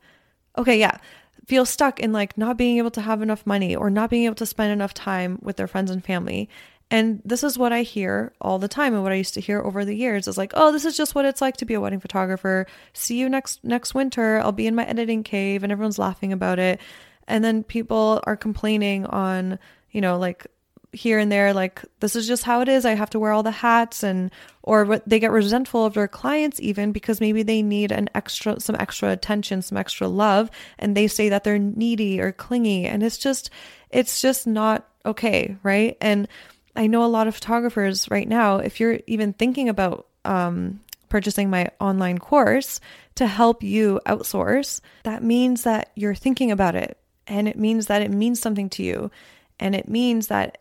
Okay, 0.57 0.79
yeah. 0.79 0.99
Feel 1.47 1.65
stuck 1.65 2.01
in 2.01 2.13
like 2.13 2.37
not 2.37 2.59
being 2.59 2.79
able 2.79 2.91
to 2.93 3.01
have 3.01 3.23
enough 3.23 3.47
money 3.47 3.75
or 3.75 3.91
not 3.91 4.11
being 4.11 4.25
able 4.25 4.35
to 4.37 4.47
spend 4.47 4.73
enough 4.73 4.93
time 4.93 5.39
with 5.43 5.57
their 5.57 5.67
friends 5.67 5.91
and 5.91 6.05
family. 6.05 6.49
And 6.91 7.21
this 7.25 7.45
is 7.45 7.59
what 7.59 7.73
I 7.73 7.83
hear 7.83 8.33
all 8.41 8.59
the 8.59 8.69
time 8.69 8.95
and 8.95 9.03
what 9.03 9.13
I 9.13 9.17
used 9.17 9.35
to 9.35 9.41
hear 9.41 9.61
over 9.61 9.85
the 9.85 9.95
years 9.95 10.27
is 10.27 10.39
like, 10.39 10.53
"Oh, 10.55 10.73
this 10.73 10.85
is 10.85 10.97
just 10.97 11.15
what 11.15 11.27
it's 11.27 11.41
like 11.41 11.57
to 11.59 11.67
be 11.67 11.75
a 11.75 11.81
wedding 11.81 12.01
photographer. 12.01 12.67
See 12.95 13.19
you 13.19 13.29
next 13.29 13.63
next 13.63 13.95
winter. 13.95 14.41
I'll 14.41 14.53
be 14.53 14.67
in 14.67 14.75
my 14.75 14.85
editing 14.85 15.23
cave." 15.23 15.63
And 15.63 15.71
everyone's 15.73 15.99
laughing 15.99 16.33
about 16.33 16.59
it. 16.59 16.81
And 17.27 17.45
then 17.45 17.63
people 17.63 18.21
are 18.25 18.37
complaining 18.37 19.05
on, 19.07 19.59
you 19.91 20.01
know, 20.01 20.19
like 20.19 20.47
here 20.93 21.19
and 21.19 21.31
there 21.31 21.53
like 21.53 21.83
this 22.01 22.17
is 22.17 22.27
just 22.27 22.45
how 22.45 22.61
it 22.61 22.69
is. 22.69 22.85
I 22.85 22.95
have 22.95 23.11
to 23.11 23.19
wear 23.19 23.33
all 23.33 23.43
the 23.43 23.51
hats 23.51 24.03
and 24.03 24.31
or 24.63 25.01
they 25.07 25.19
get 25.19 25.31
resentful 25.31 25.85
of 25.85 25.95
their 25.95 26.09
clients 26.09 26.61
even 26.61 26.93
because 26.93 27.21
maybe 27.21 27.43
they 27.43 27.63
need 27.63 27.93
an 27.93 28.09
extra 28.15 28.59
some 28.61 28.77
extra 28.79 29.11
attention 29.11 29.63
some 29.63 29.79
extra 29.79 30.09
love 30.09 30.51
and 30.79 30.97
they 30.97 31.07
say 31.07 31.29
that 31.29 31.45
they're 31.45 31.59
needy 31.59 32.21
or 32.21 32.33
clingy 32.33 32.87
and 32.87 33.03
it's 33.03 33.19
just 33.19 33.51
it's 33.91 34.21
just 34.21 34.47
not 34.47 34.89
okay 35.05 35.57
right? 35.63 35.97
And 36.01 36.29
i 36.77 36.87
know 36.87 37.05
a 37.05 37.07
lot 37.07 37.27
of 37.27 37.35
photographers 37.35 38.11
right 38.11 38.29
now 38.29 38.59
if 38.59 38.79
you're 38.79 39.01
even 39.07 39.33
thinking 39.33 39.69
about 39.69 40.07
um, 40.25 40.81
purchasing 41.09 41.51
my 41.51 41.71
online 41.81 42.19
course 42.19 42.81
to 43.15 43.27
help 43.27 43.63
you 43.63 44.01
outsource 44.07 44.81
that 45.03 45.23
means 45.23 45.65
that 45.65 45.91
you're 45.97 46.15
thinking 46.15 46.51
about 46.51 46.75
it 46.75 46.99
and 47.27 47.49
it 47.49 47.59
means 47.59 47.87
that 47.87 48.03
it 48.03 48.11
means 48.11 48.41
something 48.41 48.69
to 48.71 48.83
you 48.83 49.11
and 49.59 49.75
it 49.75 49.89
means 49.89 50.29
that 50.29 50.59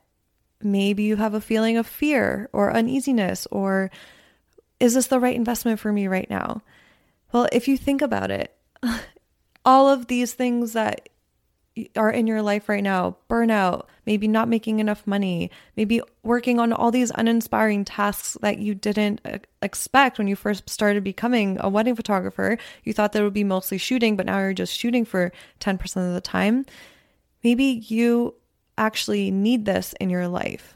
Maybe 0.61 1.03
you 1.03 1.17
have 1.17 1.33
a 1.33 1.41
feeling 1.41 1.77
of 1.77 1.85
fear 1.85 2.49
or 2.51 2.73
uneasiness, 2.73 3.47
or 3.51 3.91
is 4.79 4.93
this 4.93 5.07
the 5.07 5.19
right 5.19 5.35
investment 5.35 5.79
for 5.79 5.91
me 5.91 6.07
right 6.07 6.29
now? 6.29 6.61
Well, 7.31 7.47
if 7.51 7.67
you 7.67 7.77
think 7.77 8.01
about 8.01 8.31
it, 8.31 8.55
all 9.65 9.89
of 9.89 10.07
these 10.07 10.33
things 10.33 10.73
that 10.73 11.09
are 11.95 12.09
in 12.09 12.27
your 12.27 12.41
life 12.41 12.69
right 12.69 12.83
now 12.83 13.17
burnout, 13.29 13.85
maybe 14.05 14.27
not 14.27 14.47
making 14.47 14.79
enough 14.79 15.05
money, 15.05 15.51
maybe 15.75 16.01
working 16.23 16.59
on 16.59 16.73
all 16.73 16.91
these 16.91 17.11
uninspiring 17.15 17.85
tasks 17.85 18.37
that 18.41 18.59
you 18.59 18.73
didn't 18.73 19.21
uh, 19.25 19.37
expect 19.61 20.17
when 20.17 20.27
you 20.27 20.35
first 20.35 20.69
started 20.69 21.03
becoming 21.03 21.57
a 21.59 21.69
wedding 21.69 21.95
photographer. 21.95 22.57
You 22.83 22.93
thought 22.93 23.11
that 23.13 23.21
it 23.21 23.23
would 23.23 23.33
be 23.33 23.43
mostly 23.43 23.77
shooting, 23.77 24.15
but 24.15 24.25
now 24.25 24.39
you're 24.39 24.53
just 24.53 24.77
shooting 24.77 25.05
for 25.05 25.31
10% 25.59 26.07
of 26.07 26.13
the 26.13 26.21
time. 26.21 26.65
Maybe 27.43 27.83
you 27.87 28.35
actually 28.77 29.31
need 29.31 29.65
this 29.65 29.93
in 30.00 30.10
your 30.10 30.27
life. 30.27 30.75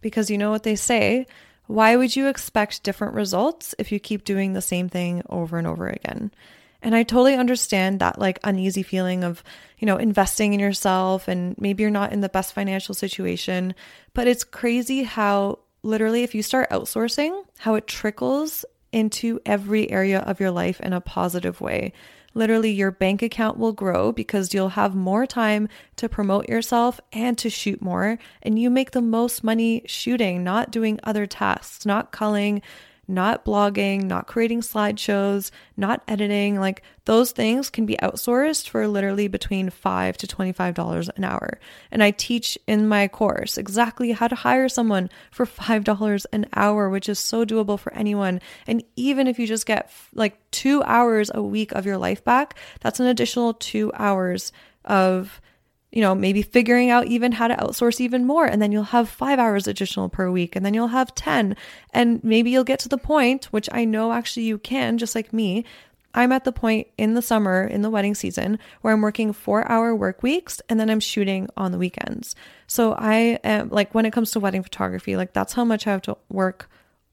Because 0.00 0.30
you 0.30 0.38
know 0.38 0.50
what 0.50 0.62
they 0.62 0.76
say 0.76 1.26
why 1.68 1.96
would 1.96 2.16
you 2.16 2.28
expect 2.28 2.82
different 2.82 3.14
results 3.14 3.74
if 3.78 3.92
you 3.92 4.00
keep 4.00 4.24
doing 4.24 4.54
the 4.54 4.62
same 4.62 4.88
thing 4.88 5.22
over 5.28 5.58
and 5.58 5.66
over 5.66 5.86
again? 5.86 6.32
And 6.80 6.94
I 6.94 7.02
totally 7.02 7.34
understand 7.34 8.00
that 8.00 8.18
like 8.18 8.38
uneasy 8.42 8.82
feeling 8.82 9.22
of, 9.22 9.44
you 9.78 9.84
know, 9.84 9.98
investing 9.98 10.54
in 10.54 10.60
yourself 10.60 11.28
and 11.28 11.54
maybe 11.58 11.82
you're 11.82 11.90
not 11.90 12.12
in 12.12 12.22
the 12.22 12.28
best 12.30 12.54
financial 12.54 12.94
situation, 12.94 13.74
but 14.14 14.26
it's 14.26 14.44
crazy 14.44 15.02
how 15.02 15.58
literally 15.82 16.22
if 16.22 16.34
you 16.34 16.42
start 16.42 16.70
outsourcing, 16.70 17.44
how 17.58 17.74
it 17.74 17.86
trickles 17.86 18.64
into 18.90 19.38
every 19.44 19.90
area 19.90 20.20
of 20.20 20.40
your 20.40 20.50
life 20.50 20.80
in 20.80 20.94
a 20.94 21.02
positive 21.02 21.60
way. 21.60 21.92
Literally, 22.38 22.70
your 22.70 22.92
bank 22.92 23.20
account 23.20 23.58
will 23.58 23.72
grow 23.72 24.12
because 24.12 24.54
you'll 24.54 24.68
have 24.68 24.94
more 24.94 25.26
time 25.26 25.68
to 25.96 26.08
promote 26.08 26.48
yourself 26.48 27.00
and 27.12 27.36
to 27.36 27.50
shoot 27.50 27.82
more. 27.82 28.16
And 28.44 28.56
you 28.60 28.70
make 28.70 28.92
the 28.92 29.02
most 29.02 29.42
money 29.42 29.82
shooting, 29.86 30.44
not 30.44 30.70
doing 30.70 31.00
other 31.02 31.26
tasks, 31.26 31.84
not 31.84 32.12
culling, 32.12 32.62
not 33.08 33.44
blogging, 33.44 34.04
not 34.04 34.26
creating 34.26 34.60
slideshows, 34.60 35.50
not 35.76 36.02
editing. 36.06 36.60
Like 36.60 36.82
those 37.06 37.32
things 37.32 37.70
can 37.70 37.86
be 37.86 37.96
outsourced 38.02 38.68
for 38.68 38.86
literally 38.86 39.28
between 39.28 39.70
5 39.70 40.18
to 40.18 40.26
$25 40.26 41.08
an 41.16 41.24
hour. 41.24 41.58
And 41.90 42.02
I 42.02 42.10
teach 42.10 42.58
in 42.66 42.86
my 42.86 43.08
course 43.08 43.56
exactly 43.56 44.12
how 44.12 44.28
to 44.28 44.34
hire 44.34 44.68
someone 44.68 45.08
for 45.30 45.46
$5 45.46 46.26
an 46.32 46.46
hour, 46.54 46.90
which 46.90 47.08
is 47.08 47.18
so 47.18 47.46
doable 47.46 47.78
for 47.78 47.92
anyone. 47.94 48.40
And 48.66 48.84
even 48.94 49.26
if 49.26 49.38
you 49.38 49.46
just 49.46 49.64
get 49.64 49.90
like 50.14 50.38
2 50.50 50.82
hours 50.82 51.30
a 51.34 51.42
week 51.42 51.72
of 51.72 51.86
your 51.86 51.98
life 51.98 52.22
back, 52.22 52.58
that's 52.80 53.00
an 53.00 53.06
additional 53.06 53.54
2 53.54 53.90
hours 53.94 54.52
of 54.84 55.40
you 55.90 56.02
know, 56.02 56.14
maybe 56.14 56.42
figuring 56.42 56.90
out 56.90 57.06
even 57.06 57.32
how 57.32 57.48
to 57.48 57.56
outsource 57.56 58.00
even 58.00 58.26
more. 58.26 58.44
And 58.46 58.60
then 58.60 58.72
you'll 58.72 58.84
have 58.84 59.08
five 59.08 59.38
hours 59.38 59.66
additional 59.66 60.08
per 60.08 60.30
week, 60.30 60.54
and 60.54 60.64
then 60.64 60.74
you'll 60.74 60.88
have 60.88 61.14
10. 61.14 61.56
And 61.92 62.22
maybe 62.22 62.50
you'll 62.50 62.64
get 62.64 62.80
to 62.80 62.88
the 62.88 62.98
point, 62.98 63.46
which 63.46 63.68
I 63.72 63.84
know 63.84 64.12
actually 64.12 64.44
you 64.44 64.58
can, 64.58 64.98
just 64.98 65.14
like 65.14 65.32
me. 65.32 65.64
I'm 66.14 66.32
at 66.32 66.44
the 66.44 66.52
point 66.52 66.88
in 66.96 67.14
the 67.14 67.22
summer, 67.22 67.64
in 67.64 67.82
the 67.82 67.90
wedding 67.90 68.14
season, 68.14 68.58
where 68.80 68.92
I'm 68.92 69.02
working 69.02 69.32
four 69.32 69.70
hour 69.70 69.94
work 69.94 70.22
weeks 70.22 70.60
and 70.68 70.80
then 70.80 70.90
I'm 70.90 71.00
shooting 71.00 71.48
on 71.56 71.70
the 71.70 71.78
weekends. 71.78 72.34
So 72.66 72.94
I 72.94 73.38
am 73.44 73.68
like, 73.68 73.94
when 73.94 74.06
it 74.06 74.12
comes 74.12 74.30
to 74.32 74.40
wedding 74.40 74.62
photography, 74.62 75.16
like 75.16 75.32
that's 75.32 75.52
how 75.52 75.64
much 75.64 75.86
I 75.86 75.92
have 75.92 76.02
to 76.02 76.16
work 76.28 76.68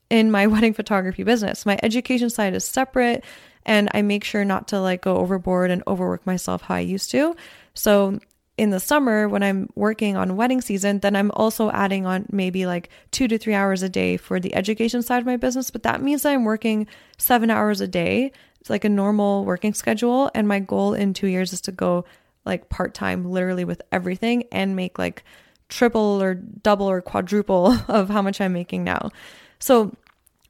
in 0.10 0.32
my 0.32 0.48
wedding 0.48 0.74
photography 0.74 1.24
business. 1.24 1.65
My 1.65 1.77
education 1.84 2.29
side 2.29 2.55
is 2.55 2.65
separate 2.65 3.24
and 3.65 3.89
I 3.94 4.01
make 4.01 4.24
sure 4.24 4.46
not 4.46 4.70
to 4.70 4.79
like 4.79 5.01
go 5.01 5.17
overboard 5.17 5.72
and 5.72 5.84
overwork 5.88 6.25
myself 6.25 6.62
how 6.62 6.75
I 6.75 6.79
used 6.79 7.12
to. 7.12 7.36
So 7.74 8.20
in 8.57 8.69
the 8.69 8.79
summer 8.79 9.27
when 9.27 9.43
I'm 9.43 9.69
working 9.75 10.15
on 10.15 10.38
wedding 10.38 10.62
season, 10.62 11.00
then 11.00 11.15
I'm 11.15 11.31
also 11.31 11.71
adding 11.71 12.05
on 12.05 12.25
maybe 12.31 12.65
like 12.65 12.89
two 13.12 13.27
to 13.27 13.38
three 13.38 13.53
hours 13.53 13.83
a 13.83 13.89
day 13.89 14.15
for 14.15 14.39
the 14.39 14.55
education 14.55 15.01
side 15.01 15.19
of 15.19 15.25
my 15.25 15.38
business. 15.38 15.71
But 15.71 15.83
that 15.83 16.01
means 16.01 16.21
that 16.21 16.33
I'm 16.33 16.45
working 16.45 16.88
seven 17.17 17.50
hours 17.50 17.81
a 17.81 17.88
day. 17.88 18.31
It's 18.62 18.69
like 18.69 18.85
a 18.85 18.89
normal 18.89 19.43
working 19.43 19.74
schedule. 19.74 20.31
And 20.33 20.47
my 20.47 20.59
goal 20.59 20.93
in 20.93 21.13
two 21.13 21.27
years 21.27 21.51
is 21.51 21.62
to 21.62 21.71
go 21.71 22.05
like 22.45 22.69
part 22.69 22.93
time, 22.93 23.29
literally 23.29 23.65
with 23.65 23.81
everything 23.91 24.43
and 24.51 24.75
make 24.75 24.97
like 24.97 25.24
triple 25.67 26.21
or 26.21 26.35
double 26.35 26.89
or 26.89 27.01
quadruple 27.01 27.77
of 27.88 28.09
how 28.09 28.21
much 28.21 28.39
I'm 28.39 28.53
making 28.53 28.83
now. 28.83 29.12
So, 29.59 29.95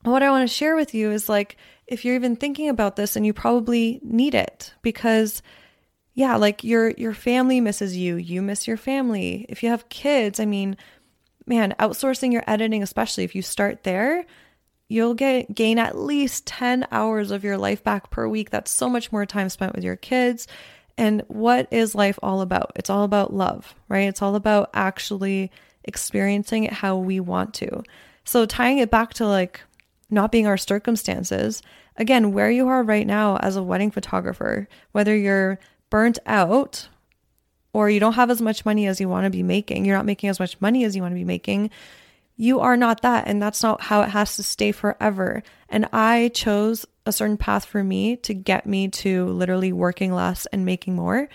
what 0.04 0.22
I 0.22 0.30
want 0.30 0.48
to 0.48 0.54
share 0.54 0.76
with 0.76 0.94
you 0.94 1.10
is 1.10 1.28
like, 1.28 1.58
if 1.88 2.06
you're 2.06 2.14
even 2.14 2.36
thinking 2.36 2.70
about 2.70 2.96
this 2.96 3.16
and 3.16 3.26
you 3.26 3.34
probably 3.34 4.00
need 4.04 4.36
it 4.36 4.74
because 4.84 5.42
yeah, 6.16 6.38
like 6.38 6.64
your 6.64 6.92
your 6.92 7.14
family 7.14 7.60
misses 7.60 7.96
you, 7.96 8.16
you 8.16 8.42
miss 8.42 8.68
your 8.68 8.78
family. 8.78 9.46
If 9.50 9.62
you 9.62 9.70
have 9.70 9.90
kids, 9.90 10.40
I 10.40 10.46
mean, 10.46 10.78
man, 11.46 11.76
outsourcing 11.78 12.32
your 12.32 12.44
editing, 12.48 12.82
especially 12.82 13.26
if 13.26 13.36
you 13.36 13.42
start 13.42 13.84
there, 13.84 14.26
you'll 14.88 15.14
get 15.14 15.54
gain 15.54 15.78
at 15.78 15.98
least 15.98 16.48
10 16.48 16.88
hours 16.90 17.32
of 17.32 17.44
your 17.44 17.58
life 17.58 17.84
back 17.84 18.10
per 18.12 18.30
week. 18.30 18.50
That's 18.50 18.72
so 18.72 18.90
much 18.90 19.12
more 19.12 19.26
time 19.26 19.50
spent 19.50 19.76
with 19.76 19.84
your 19.84 19.98
kids. 19.98 20.48
And 20.98 21.22
what 21.28 21.68
is 21.72 21.94
life 21.94 22.18
all 22.24 22.40
about? 22.40 22.72
It's 22.78 22.90
all 22.90 23.04
about 23.04 23.34
love, 23.34 23.76
right? 23.90 24.08
It's 24.08 24.22
all 24.22 24.36
about 24.36 24.70
actually 24.74 25.52
experiencing 25.84 26.64
it 26.64 26.72
how 26.72 26.96
we 26.96 27.20
want 27.20 27.54
to. 27.56 27.84
So 28.24 28.46
tying 28.46 28.78
it 28.78 28.90
back 28.90 29.14
to 29.16 29.28
like 29.28 29.60
not 30.10 30.32
being 30.32 30.48
our 30.48 30.58
circumstances, 30.58 31.62
again, 31.98 32.32
where 32.32 32.50
you 32.50 32.70
are 32.70 32.84
right 32.84 33.06
now 33.06 33.36
as 33.38 33.58
a 33.58 33.64
wedding 33.64 33.92
photographer, 33.92 34.70
whether 34.94 35.14
you're 35.14 35.60
burnt 35.90 36.20
out 36.26 36.88
or 37.74 37.90
you 37.90 38.00
don't 38.00 38.14
have 38.14 38.32
as 38.32 38.42
much 38.42 38.66
money 38.66 38.88
as 38.88 39.02
you 39.02 39.10
want 39.10 39.26
to 39.26 39.30
be 39.30 39.44
making, 39.44 39.84
you're 39.84 39.98
not 39.98 40.06
making 40.06 40.30
as 40.30 40.40
much 40.40 40.60
money 40.62 40.86
as 40.86 40.96
you 40.96 41.02
want 41.02 41.12
to 41.12 41.20
be 41.20 41.26
making, 41.26 41.70
you 42.38 42.60
are 42.60 42.78
not 42.78 43.02
that. 43.02 43.28
And 43.28 43.42
that's 43.42 43.62
not 43.64 43.82
how 43.82 44.02
it 44.02 44.10
has 44.10 44.36
to 44.38 44.44
stay 44.44 44.72
forever. 44.72 45.44
And 45.70 45.88
I 45.92 46.32
chose 46.34 46.86
a 47.06 47.12
certain 47.12 47.38
path 47.38 47.66
for 47.66 47.84
me 47.84 48.16
to 48.18 48.34
get 48.34 48.66
me 48.66 48.88
to 48.88 49.26
literally 49.28 49.74
working 49.74 50.14
less 50.14 50.46
and 50.48 50.66
making 50.66 50.96
more. 50.96 51.30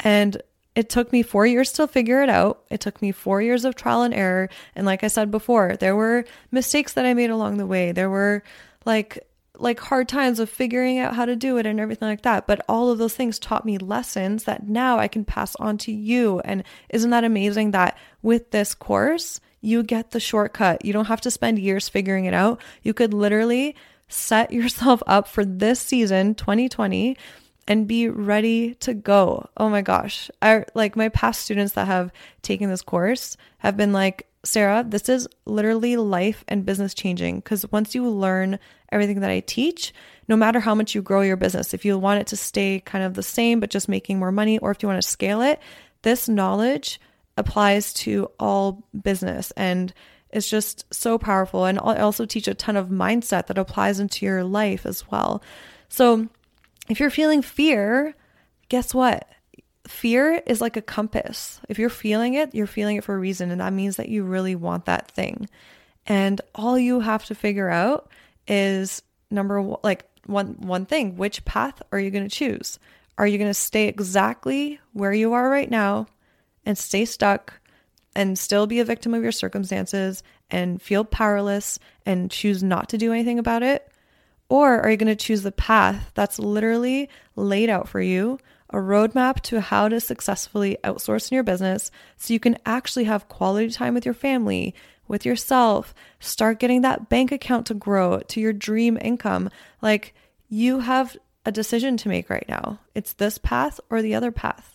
And 0.00 0.40
it 0.74 0.88
took 0.88 1.12
me 1.12 1.22
four 1.22 1.46
years 1.46 1.72
to 1.72 1.86
figure 1.86 2.22
it 2.22 2.28
out. 2.28 2.64
It 2.70 2.80
took 2.80 3.00
me 3.00 3.12
four 3.12 3.40
years 3.40 3.64
of 3.64 3.76
trial 3.76 4.02
and 4.02 4.12
error. 4.12 4.48
And 4.74 4.86
like 4.86 5.04
I 5.04 5.08
said 5.08 5.30
before, 5.30 5.76
there 5.76 5.94
were 5.94 6.24
mistakes 6.50 6.94
that 6.94 7.06
I 7.06 7.14
made 7.14 7.30
along 7.30 7.58
the 7.58 7.66
way. 7.66 7.92
There 7.92 8.10
were 8.10 8.42
like 8.84 9.26
like 9.56 9.78
hard 9.78 10.08
times 10.08 10.40
of 10.40 10.50
figuring 10.50 10.98
out 10.98 11.14
how 11.14 11.24
to 11.24 11.36
do 11.36 11.56
it 11.58 11.66
and 11.66 11.78
everything 11.78 12.08
like 12.08 12.22
that. 12.22 12.46
But 12.46 12.64
all 12.68 12.90
of 12.90 12.98
those 12.98 13.14
things 13.14 13.38
taught 13.38 13.64
me 13.64 13.78
lessons 13.78 14.44
that 14.44 14.68
now 14.68 14.98
I 14.98 15.08
can 15.08 15.24
pass 15.24 15.54
on 15.56 15.78
to 15.78 15.92
you. 15.92 16.40
And 16.40 16.64
isn't 16.88 17.10
that 17.10 17.24
amazing 17.24 17.70
that 17.70 17.96
with 18.22 18.50
this 18.50 18.74
course, 18.74 19.40
you 19.60 19.82
get 19.82 20.10
the 20.10 20.20
shortcut? 20.20 20.84
You 20.84 20.92
don't 20.92 21.06
have 21.06 21.20
to 21.22 21.30
spend 21.30 21.58
years 21.58 21.88
figuring 21.88 22.24
it 22.24 22.34
out. 22.34 22.60
You 22.82 22.94
could 22.94 23.14
literally 23.14 23.76
set 24.08 24.52
yourself 24.52 25.02
up 25.06 25.28
for 25.28 25.44
this 25.44 25.80
season, 25.80 26.34
2020 26.34 27.16
and 27.66 27.88
be 27.88 28.08
ready 28.08 28.74
to 28.74 28.92
go. 28.92 29.48
Oh 29.56 29.68
my 29.68 29.82
gosh. 29.82 30.30
I 30.42 30.64
like 30.74 30.96
my 30.96 31.08
past 31.08 31.40
students 31.40 31.74
that 31.74 31.86
have 31.86 32.12
taken 32.42 32.68
this 32.68 32.82
course 32.82 33.36
have 33.58 33.76
been 33.76 33.92
like, 33.92 34.26
Sarah, 34.44 34.84
this 34.86 35.08
is 35.08 35.26
literally 35.46 35.96
life 35.96 36.44
and 36.48 36.66
business 36.66 36.94
changing 36.94 37.36
because 37.36 37.70
once 37.72 37.94
you 37.94 38.08
learn 38.08 38.58
everything 38.92 39.20
that 39.20 39.30
I 39.30 39.40
teach, 39.40 39.92
no 40.28 40.36
matter 40.36 40.60
how 40.60 40.74
much 40.74 40.94
you 40.94 41.02
grow 41.02 41.22
your 41.22 41.36
business, 41.36 41.74
if 41.74 41.84
you 41.84 41.98
want 41.98 42.20
it 42.20 42.26
to 42.28 42.36
stay 42.36 42.80
kind 42.80 43.04
of 43.04 43.14
the 43.14 43.22
same 43.22 43.58
but 43.58 43.70
just 43.70 43.88
making 43.88 44.18
more 44.18 44.32
money, 44.32 44.58
or 44.58 44.70
if 44.70 44.82
you 44.82 44.88
want 44.88 45.02
to 45.02 45.08
scale 45.08 45.40
it, 45.40 45.60
this 46.02 46.28
knowledge 46.28 47.00
applies 47.36 47.92
to 47.94 48.30
all 48.38 48.84
business 49.02 49.50
and 49.52 49.92
it's 50.30 50.50
just 50.50 50.92
so 50.92 51.16
powerful. 51.16 51.64
And 51.64 51.78
I 51.78 51.98
also 51.98 52.26
teach 52.26 52.48
a 52.48 52.54
ton 52.54 52.76
of 52.76 52.88
mindset 52.88 53.46
that 53.46 53.58
applies 53.58 54.00
into 54.00 54.26
your 54.26 54.44
life 54.44 54.84
as 54.84 55.08
well. 55.10 55.42
So 55.88 56.28
if 56.88 57.00
you're 57.00 57.10
feeling 57.10 57.40
fear, 57.40 58.14
guess 58.68 58.92
what? 58.92 59.28
Fear 59.86 60.42
is 60.46 60.60
like 60.60 60.76
a 60.76 60.82
compass. 60.82 61.60
If 61.68 61.78
you're 61.78 61.90
feeling 61.90 62.34
it, 62.34 62.54
you're 62.54 62.66
feeling 62.66 62.96
it 62.96 63.04
for 63.04 63.14
a 63.14 63.18
reason. 63.18 63.50
And 63.50 63.60
that 63.60 63.72
means 63.72 63.96
that 63.96 64.08
you 64.08 64.24
really 64.24 64.54
want 64.54 64.86
that 64.86 65.10
thing. 65.10 65.48
And 66.06 66.40
all 66.54 66.78
you 66.78 67.00
have 67.00 67.24
to 67.26 67.34
figure 67.34 67.70
out 67.70 68.10
is 68.46 69.02
number 69.30 69.60
one, 69.60 69.80
like 69.82 70.04
one, 70.26 70.56
one 70.58 70.86
thing, 70.86 71.16
which 71.16 71.44
path 71.44 71.82
are 71.92 71.98
you 71.98 72.10
going 72.10 72.28
to 72.28 72.34
choose? 72.34 72.78
Are 73.16 73.26
you 73.26 73.38
going 73.38 73.50
to 73.50 73.54
stay 73.54 73.88
exactly 73.88 74.80
where 74.92 75.12
you 75.12 75.32
are 75.34 75.48
right 75.48 75.70
now 75.70 76.06
and 76.66 76.76
stay 76.76 77.04
stuck 77.04 77.60
and 78.16 78.38
still 78.38 78.66
be 78.66 78.80
a 78.80 78.84
victim 78.84 79.14
of 79.14 79.22
your 79.22 79.32
circumstances 79.32 80.22
and 80.50 80.80
feel 80.80 81.04
powerless 81.04 81.78
and 82.06 82.30
choose 82.30 82.62
not 82.62 82.88
to 82.90 82.98
do 82.98 83.12
anything 83.12 83.38
about 83.38 83.62
it? 83.62 83.90
Or 84.48 84.80
are 84.80 84.90
you 84.90 84.96
going 84.96 85.14
to 85.14 85.24
choose 85.24 85.42
the 85.42 85.52
path 85.52 86.10
that's 86.14 86.38
literally 86.38 87.08
laid 87.36 87.70
out 87.70 87.88
for 87.88 88.00
you 88.00 88.38
a 88.74 88.78
roadmap 88.78 89.40
to 89.40 89.60
how 89.60 89.88
to 89.88 90.00
successfully 90.00 90.76
outsource 90.82 91.30
in 91.30 91.36
your 91.36 91.44
business 91.44 91.90
so 92.16 92.32
you 92.32 92.40
can 92.40 92.58
actually 92.66 93.04
have 93.04 93.28
quality 93.28 93.70
time 93.70 93.94
with 93.94 94.04
your 94.04 94.14
family, 94.14 94.74
with 95.06 95.24
yourself, 95.24 95.94
start 96.18 96.58
getting 96.58 96.82
that 96.82 97.08
bank 97.08 97.30
account 97.30 97.66
to 97.66 97.74
grow 97.74 98.18
to 98.20 98.40
your 98.40 98.52
dream 98.52 98.98
income. 99.00 99.48
Like 99.80 100.14
you 100.48 100.80
have 100.80 101.16
a 101.46 101.52
decision 101.52 101.96
to 101.98 102.08
make 102.08 102.28
right 102.28 102.48
now. 102.48 102.80
It's 102.94 103.12
this 103.12 103.38
path 103.38 103.78
or 103.90 104.02
the 104.02 104.14
other 104.14 104.32
path. 104.32 104.73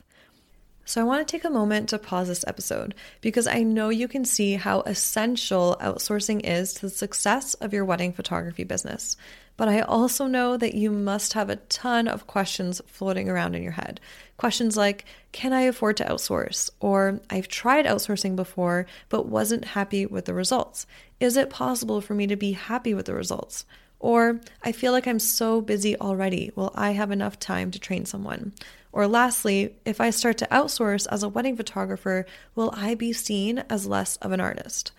So, 0.90 1.00
I 1.00 1.04
want 1.04 1.28
to 1.28 1.32
take 1.32 1.46
a 1.46 1.52
moment 1.52 1.90
to 1.90 2.00
pause 2.00 2.30
this 2.30 2.44
episode 2.48 2.96
because 3.22 3.46
I 3.46 3.62
know 3.62 3.90
you 3.90 4.08
can 4.08 4.26
see 4.26 4.56
how 4.56 4.82
essential 4.82 5.78
outsourcing 5.80 6.42
is 6.44 6.74
to 6.74 6.82
the 6.82 6.90
success 6.90 7.54
of 7.54 7.74
your 7.74 7.86
wedding 7.86 8.12
photography 8.12 8.64
business. 8.64 9.16
But 9.56 9.70
I 9.70 9.82
also 9.82 10.26
know 10.26 10.58
that 10.58 10.74
you 10.74 10.90
must 10.90 11.34
have 11.34 11.52
a 11.52 11.58
ton 11.58 12.08
of 12.08 12.26
questions 12.26 12.82
floating 12.88 13.30
around 13.30 13.54
in 13.54 13.62
your 13.62 13.74
head. 13.74 14.00
Questions 14.38 14.76
like 14.76 15.06
Can 15.32 15.54
I 15.54 15.62
afford 15.62 15.96
to 15.98 16.06
outsource? 16.06 16.72
Or 16.80 17.20
I've 17.30 17.48
tried 17.48 17.86
outsourcing 17.86 18.36
before 18.36 18.88
but 19.10 19.28
wasn't 19.28 19.66
happy 19.66 20.08
with 20.08 20.26
the 20.26 20.34
results. 20.34 20.88
Is 21.20 21.38
it 21.38 21.52
possible 21.52 22.02
for 22.02 22.16
me 22.16 22.26
to 22.26 22.36
be 22.36 22.54
happy 22.54 22.96
with 22.96 23.06
the 23.06 23.14
results? 23.14 23.64
Or 24.00 24.40
I 24.64 24.72
feel 24.72 24.92
like 24.92 25.08
I'm 25.08 25.20
so 25.20 25.62
busy 25.62 25.96
already. 26.00 26.52
Will 26.56 26.72
I 26.74 26.92
have 26.92 27.12
enough 27.12 27.38
time 27.38 27.70
to 27.72 27.80
train 27.80 28.06
someone? 28.06 28.54
Or 28.92 29.08
lastly, 29.08 29.76
if 29.86 30.02
I 30.02 30.10
start 30.10 30.38
to 30.40 30.48
outsource 30.48 31.08
as 31.12 31.24
a 31.24 31.30
wedding 31.30 31.56
photographer, 31.56 32.26
will 32.56 32.74
I 32.76 32.96
be 32.96 33.14
seen 33.14 33.64
as 33.70 33.86
less 33.86 34.16
of 34.18 34.32
an 34.32 34.42
artist? 34.42 34.92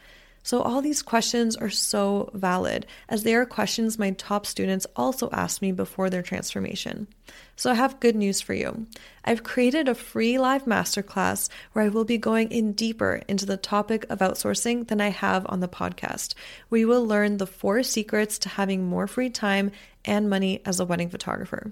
So, 0.42 0.62
all 0.62 0.80
these 0.80 1.02
questions 1.02 1.54
are 1.54 1.68
so 1.68 2.30
valid, 2.32 2.86
as 3.10 3.24
they 3.24 3.34
are 3.34 3.44
questions 3.44 3.98
my 3.98 4.12
top 4.12 4.46
students 4.46 4.86
also 4.96 5.28
asked 5.32 5.60
me 5.60 5.70
before 5.70 6.08
their 6.08 6.22
transformation. 6.22 7.08
So, 7.56 7.70
I 7.70 7.74
have 7.74 8.00
good 8.00 8.16
news 8.16 8.40
for 8.40 8.54
you. 8.54 8.86
I've 9.22 9.42
created 9.42 9.86
a 9.86 9.94
free 9.94 10.38
live 10.38 10.64
masterclass 10.64 11.50
where 11.72 11.84
I 11.84 11.88
will 11.88 12.06
be 12.06 12.16
going 12.16 12.50
in 12.50 12.72
deeper 12.72 13.20
into 13.28 13.44
the 13.44 13.58
topic 13.58 14.06
of 14.08 14.20
outsourcing 14.20 14.88
than 14.88 15.00
I 15.02 15.10
have 15.10 15.44
on 15.50 15.60
the 15.60 15.68
podcast. 15.68 16.32
We 16.70 16.86
will 16.86 17.06
learn 17.06 17.36
the 17.36 17.46
four 17.46 17.82
secrets 17.82 18.38
to 18.40 18.48
having 18.48 18.84
more 18.84 19.06
free 19.06 19.30
time 19.30 19.72
and 20.06 20.30
money 20.30 20.62
as 20.64 20.80
a 20.80 20.86
wedding 20.86 21.10
photographer. 21.10 21.70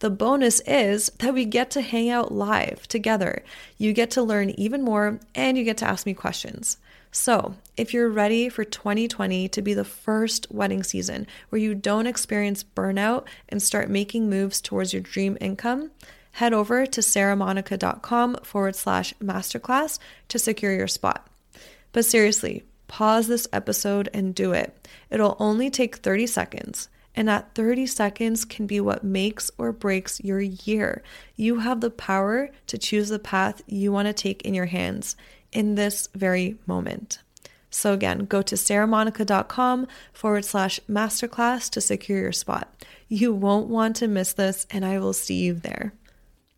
The 0.00 0.10
bonus 0.10 0.60
is 0.60 1.10
that 1.18 1.34
we 1.34 1.44
get 1.44 1.70
to 1.72 1.80
hang 1.80 2.08
out 2.08 2.32
live 2.32 2.86
together. 2.86 3.42
You 3.78 3.92
get 3.92 4.12
to 4.12 4.22
learn 4.22 4.50
even 4.50 4.82
more 4.84 5.18
and 5.34 5.58
you 5.58 5.64
get 5.64 5.78
to 5.78 5.88
ask 5.88 6.06
me 6.06 6.14
questions. 6.14 6.76
So, 7.10 7.54
if 7.76 7.92
you're 7.92 8.08
ready 8.08 8.48
for 8.48 8.64
2020 8.64 9.48
to 9.48 9.62
be 9.62 9.74
the 9.74 9.84
first 9.84 10.46
wedding 10.50 10.82
season 10.82 11.26
where 11.48 11.60
you 11.60 11.74
don't 11.74 12.06
experience 12.06 12.62
burnout 12.62 13.24
and 13.48 13.62
start 13.62 13.90
making 13.90 14.30
moves 14.30 14.60
towards 14.60 14.92
your 14.92 15.02
dream 15.02 15.36
income, 15.40 15.90
head 16.32 16.52
over 16.52 16.86
to 16.86 17.00
sarahmonika.com 17.00 18.36
forward 18.44 18.76
slash 18.76 19.14
masterclass 19.14 19.98
to 20.28 20.38
secure 20.38 20.72
your 20.72 20.86
spot. 20.86 21.26
But 21.92 22.04
seriously, 22.04 22.62
pause 22.86 23.26
this 23.26 23.48
episode 23.52 24.08
and 24.12 24.34
do 24.34 24.52
it. 24.52 24.76
It'll 25.10 25.36
only 25.40 25.70
take 25.70 25.96
30 25.96 26.26
seconds. 26.28 26.88
And 27.18 27.26
that 27.26 27.52
30 27.56 27.86
seconds 27.86 28.44
can 28.44 28.68
be 28.68 28.80
what 28.80 29.02
makes 29.02 29.50
or 29.58 29.72
breaks 29.72 30.20
your 30.20 30.40
year. 30.40 31.02
You 31.34 31.58
have 31.58 31.80
the 31.80 31.90
power 31.90 32.48
to 32.68 32.78
choose 32.78 33.08
the 33.08 33.18
path 33.18 33.60
you 33.66 33.90
want 33.90 34.06
to 34.06 34.12
take 34.12 34.42
in 34.42 34.54
your 34.54 34.66
hands 34.66 35.16
in 35.50 35.74
this 35.74 36.08
very 36.14 36.58
moment. 36.64 37.18
So, 37.70 37.92
again, 37.92 38.26
go 38.26 38.40
to 38.42 38.54
sarahmonika.com 38.54 39.88
forward 40.12 40.44
slash 40.44 40.78
masterclass 40.88 41.68
to 41.70 41.80
secure 41.80 42.20
your 42.20 42.30
spot. 42.30 42.86
You 43.08 43.32
won't 43.32 43.66
want 43.66 43.96
to 43.96 44.06
miss 44.06 44.34
this, 44.34 44.68
and 44.70 44.84
I 44.84 45.00
will 45.00 45.12
see 45.12 45.42
you 45.42 45.54
there. 45.54 45.94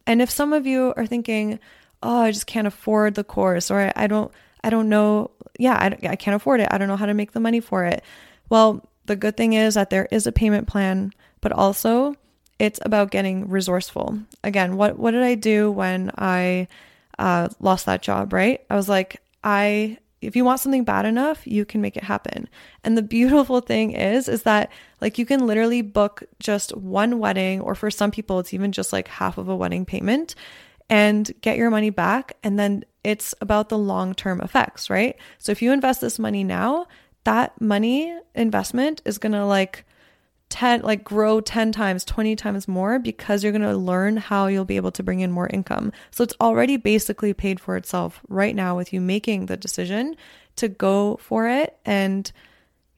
And 0.06 0.20
if 0.20 0.28
some 0.28 0.52
of 0.52 0.66
you 0.66 0.92
are 0.94 1.06
thinking, 1.06 1.58
oh, 2.02 2.20
I 2.20 2.32
just 2.32 2.46
can't 2.46 2.66
afford 2.66 3.14
the 3.14 3.24
course, 3.24 3.70
or 3.70 3.90
I, 3.96 4.06
don't, 4.06 4.30
I 4.62 4.68
don't 4.68 4.90
know, 4.90 5.30
yeah, 5.58 5.72
I, 5.72 6.08
I 6.10 6.16
can't 6.16 6.34
afford 6.34 6.60
it. 6.60 6.68
I 6.70 6.76
don't 6.76 6.88
know 6.88 6.96
how 6.96 7.06
to 7.06 7.14
make 7.14 7.32
the 7.32 7.40
money 7.40 7.60
for 7.60 7.86
it. 7.86 8.04
Well, 8.50 8.86
the 9.10 9.16
good 9.16 9.36
thing 9.36 9.54
is 9.54 9.74
that 9.74 9.90
there 9.90 10.06
is 10.12 10.28
a 10.28 10.32
payment 10.32 10.68
plan, 10.68 11.12
but 11.40 11.50
also 11.50 12.14
it's 12.60 12.78
about 12.84 13.10
getting 13.10 13.48
resourceful. 13.48 14.16
Again, 14.44 14.76
what 14.76 15.00
what 15.00 15.10
did 15.10 15.24
I 15.24 15.34
do 15.34 15.68
when 15.68 16.12
I 16.16 16.68
uh, 17.18 17.48
lost 17.58 17.86
that 17.86 18.02
job? 18.02 18.32
Right, 18.32 18.64
I 18.70 18.76
was 18.76 18.88
like, 18.88 19.20
I 19.42 19.98
if 20.20 20.36
you 20.36 20.44
want 20.44 20.60
something 20.60 20.84
bad 20.84 21.06
enough, 21.06 21.44
you 21.44 21.64
can 21.64 21.80
make 21.80 21.96
it 21.96 22.04
happen. 22.04 22.48
And 22.84 22.96
the 22.96 23.02
beautiful 23.02 23.60
thing 23.60 23.90
is, 23.92 24.28
is 24.28 24.44
that 24.44 24.70
like 25.00 25.18
you 25.18 25.26
can 25.26 25.44
literally 25.44 25.82
book 25.82 26.22
just 26.38 26.76
one 26.76 27.18
wedding, 27.18 27.60
or 27.60 27.74
for 27.74 27.90
some 27.90 28.12
people, 28.12 28.38
it's 28.38 28.54
even 28.54 28.70
just 28.70 28.92
like 28.92 29.08
half 29.08 29.38
of 29.38 29.48
a 29.48 29.56
wedding 29.56 29.84
payment 29.84 30.36
and 30.88 31.32
get 31.40 31.56
your 31.56 31.70
money 31.70 31.90
back. 31.90 32.36
And 32.44 32.60
then 32.60 32.84
it's 33.02 33.34
about 33.40 33.70
the 33.70 33.78
long 33.78 34.14
term 34.14 34.40
effects, 34.40 34.88
right? 34.88 35.16
So 35.38 35.50
if 35.50 35.62
you 35.62 35.72
invest 35.72 36.00
this 36.00 36.20
money 36.20 36.44
now, 36.44 36.86
that 37.24 37.60
money 37.60 38.16
investment 38.34 39.02
is 39.04 39.18
going 39.18 39.32
to 39.32 39.44
like 39.44 39.84
10 40.48 40.82
like 40.82 41.04
grow 41.04 41.40
10 41.40 41.70
times 41.70 42.04
20 42.04 42.34
times 42.34 42.66
more 42.66 42.98
because 42.98 43.42
you're 43.42 43.52
going 43.52 43.62
to 43.62 43.76
learn 43.76 44.16
how 44.16 44.46
you'll 44.46 44.64
be 44.64 44.76
able 44.76 44.90
to 44.90 45.02
bring 45.02 45.20
in 45.20 45.30
more 45.30 45.46
income. 45.48 45.92
So 46.10 46.24
it's 46.24 46.34
already 46.40 46.76
basically 46.76 47.32
paid 47.32 47.60
for 47.60 47.76
itself 47.76 48.20
right 48.28 48.54
now 48.54 48.76
with 48.76 48.92
you 48.92 49.00
making 49.00 49.46
the 49.46 49.56
decision 49.56 50.16
to 50.56 50.68
go 50.68 51.18
for 51.22 51.48
it 51.48 51.76
and 51.84 52.30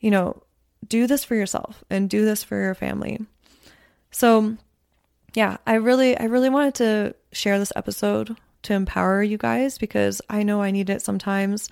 you 0.01 0.11
know 0.11 0.43
do 0.89 1.07
this 1.07 1.25
for 1.25 1.35
yourself 1.35 1.85
and 1.91 2.09
do 2.09 2.25
this 2.25 2.43
for 2.43 2.61
your 2.61 2.75
family. 2.75 3.21
So 4.11 4.57
yeah 5.35 5.57
i 5.67 5.75
really 5.75 6.17
i 6.19 6.25
really 6.25 6.51
wanted 6.51 6.75
to 6.75 7.15
share 7.33 7.59
this 7.59 7.73
episode 7.77 8.37
to 8.63 8.75
empower 8.75 9.23
you 9.23 9.39
guys 9.39 9.79
because 9.79 10.21
i 10.29 10.43
know 10.43 10.63
i 10.63 10.71
need 10.71 10.91
it 10.91 11.03
sometimes 11.03 11.69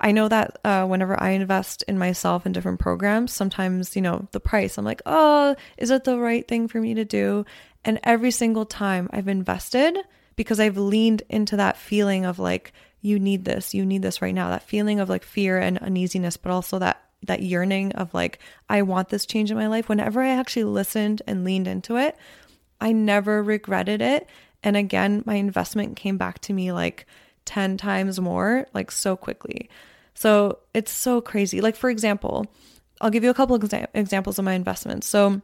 I 0.00 0.12
know 0.12 0.28
that 0.28 0.58
uh, 0.64 0.86
whenever 0.86 1.20
I 1.20 1.30
invest 1.30 1.82
in 1.86 1.98
myself 1.98 2.46
in 2.46 2.52
different 2.52 2.80
programs, 2.80 3.32
sometimes, 3.32 3.94
you 3.94 4.02
know, 4.02 4.28
the 4.32 4.40
price, 4.40 4.78
I'm 4.78 4.84
like, 4.84 5.02
oh, 5.06 5.54
is 5.76 5.90
it 5.90 6.04
the 6.04 6.18
right 6.18 6.46
thing 6.46 6.68
for 6.68 6.80
me 6.80 6.94
to 6.94 7.04
do? 7.04 7.44
And 7.84 8.00
every 8.02 8.30
single 8.30 8.64
time 8.64 9.10
I've 9.12 9.28
invested 9.28 9.98
because 10.36 10.58
I've 10.58 10.78
leaned 10.78 11.22
into 11.28 11.56
that 11.56 11.76
feeling 11.76 12.24
of 12.24 12.38
like, 12.38 12.72
you 13.02 13.18
need 13.18 13.44
this, 13.44 13.74
you 13.74 13.84
need 13.84 14.02
this 14.02 14.22
right 14.22 14.34
now, 14.34 14.50
that 14.50 14.62
feeling 14.62 15.00
of 15.00 15.08
like 15.08 15.24
fear 15.24 15.58
and 15.58 15.78
uneasiness, 15.78 16.36
but 16.36 16.52
also 16.52 16.78
that 16.78 17.02
that 17.24 17.42
yearning 17.42 17.92
of 17.92 18.14
like 18.14 18.38
I 18.70 18.80
want 18.80 19.10
this 19.10 19.26
change 19.26 19.50
in 19.50 19.56
my 19.58 19.66
life. 19.66 19.90
Whenever 19.90 20.22
I 20.22 20.30
actually 20.30 20.64
listened 20.64 21.20
and 21.26 21.44
leaned 21.44 21.68
into 21.68 21.96
it 21.96 22.16
I 22.80 22.92
never 22.92 23.42
regretted 23.42 24.00
it. 24.00 24.26
And 24.62 24.76
again 24.76 25.22
my 25.26 25.34
investment 25.34 25.96
came 25.96 26.16
back 26.16 26.38
to 26.40 26.52
me 26.52 26.72
like 26.72 27.06
10 27.44 27.76
times 27.76 28.20
more 28.20 28.66
like 28.72 28.90
so 28.90 29.16
quickly 29.16 29.68
so 30.14 30.58
it's 30.74 30.92
so 30.92 31.20
crazy. 31.20 31.60
Like, 31.60 31.76
for 31.76 31.90
example, 31.90 32.46
I'll 33.00 33.10
give 33.10 33.24
you 33.24 33.30
a 33.30 33.34
couple 33.34 33.58
exa- 33.58 33.88
examples 33.94 34.38
of 34.38 34.44
my 34.44 34.54
investments. 34.54 35.06
So, 35.06 35.40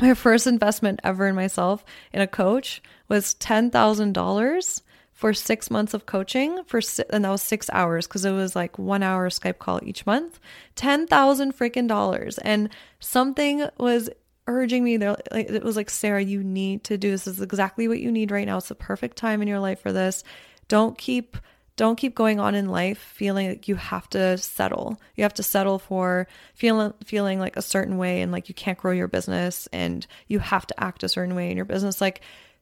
my 0.00 0.14
first 0.14 0.46
investment 0.46 1.00
ever 1.04 1.26
in 1.26 1.34
myself 1.34 1.84
in 2.12 2.20
a 2.20 2.26
coach 2.26 2.82
was 3.08 3.34
$10,000 3.36 4.82
for 5.22 5.32
six 5.32 5.70
months 5.70 5.94
of 5.94 6.04
coaching 6.04 6.64
for 6.64 6.80
and 7.10 7.24
that 7.24 7.30
was 7.30 7.42
six 7.42 7.70
hours 7.72 8.08
because 8.08 8.24
it 8.24 8.32
was 8.32 8.56
like 8.56 8.76
one 8.76 9.04
hour 9.04 9.28
Skype 9.28 9.58
call 9.60 9.78
each 9.84 10.04
month, 10.04 10.40
ten 10.74 11.06
thousand 11.06 11.56
freaking 11.56 11.86
dollars, 11.86 12.38
and 12.38 12.70
something 12.98 13.64
was 13.78 14.10
urging 14.48 14.82
me 14.82 14.96
there. 14.96 15.16
Like, 15.30 15.48
it 15.48 15.62
was 15.62 15.76
like 15.76 15.90
Sarah, 15.90 16.22
you 16.22 16.42
need 16.42 16.82
to 16.84 16.98
do 16.98 17.12
this. 17.12 17.24
this. 17.24 17.36
is 17.36 17.40
exactly 17.40 17.86
what 17.86 18.00
you 18.00 18.10
need 18.10 18.32
right 18.32 18.46
now. 18.46 18.56
It's 18.56 18.68
the 18.68 18.74
perfect 18.74 19.16
time 19.16 19.42
in 19.42 19.46
your 19.46 19.60
life 19.60 19.80
for 19.80 19.92
this. 19.92 20.24
Don't 20.66 20.98
keep 20.98 21.36
don't 21.76 21.96
keep 21.96 22.14
going 22.14 22.38
on 22.38 22.54
in 22.54 22.68
life 22.68 22.98
feeling 22.98 23.48
like 23.48 23.68
you 23.68 23.76
have 23.76 24.08
to 24.10 24.36
settle. 24.38 25.00
You 25.16 25.22
have 25.22 25.34
to 25.34 25.42
settle 25.42 25.78
for 25.78 26.28
feeling 26.54 26.92
feeling 27.04 27.38
like 27.38 27.56
a 27.56 27.62
certain 27.62 27.96
way 27.96 28.20
and 28.20 28.30
like 28.30 28.48
you 28.48 28.54
can't 28.54 28.78
grow 28.78 28.92
your 28.92 29.08
business 29.08 29.68
and 29.72 30.06
you 30.28 30.38
have 30.38 30.66
to 30.66 30.82
act 30.82 31.02
a 31.02 31.08
certain 31.08 31.34
way 31.34 31.50
in 31.50 31.56
your 31.56 31.64
business. 31.64 32.00
Like 32.00 32.20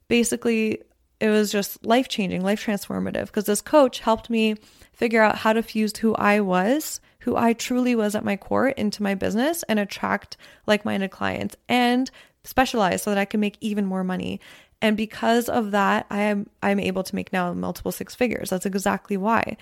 basically 0.08 0.82
it 1.18 1.28
was 1.28 1.52
just 1.52 1.84
life 1.84 2.08
changing, 2.08 2.42
life 2.42 2.64
transformative 2.64 3.26
because 3.26 3.44
this 3.44 3.60
coach 3.60 4.00
helped 4.00 4.30
me 4.30 4.56
figure 4.92 5.22
out 5.22 5.36
how 5.36 5.52
to 5.52 5.62
fuse 5.62 5.96
who 5.98 6.14
I 6.14 6.40
was, 6.40 7.00
who 7.20 7.36
I 7.36 7.52
truly 7.52 7.94
was 7.94 8.14
at 8.14 8.24
my 8.24 8.36
core 8.36 8.68
into 8.68 9.02
my 9.02 9.14
business 9.14 9.62
and 9.64 9.78
attract 9.78 10.36
like-minded 10.66 11.10
clients 11.10 11.56
and 11.68 12.10
specialize 12.44 13.02
so 13.02 13.10
that 13.10 13.18
I 13.18 13.26
can 13.26 13.40
make 13.40 13.58
even 13.60 13.84
more 13.84 14.04
money. 14.04 14.40
And 14.82 14.96
because 14.96 15.48
of 15.48 15.72
that, 15.72 16.06
I 16.10 16.22
am 16.22 16.48
I'm 16.62 16.80
able 16.80 17.02
to 17.02 17.14
make 17.14 17.32
now 17.32 17.52
multiple 17.52 17.92
six 17.92 18.14
figures. 18.14 18.50
That's 18.50 18.66
exactly 18.66 19.16
why. 19.16 19.56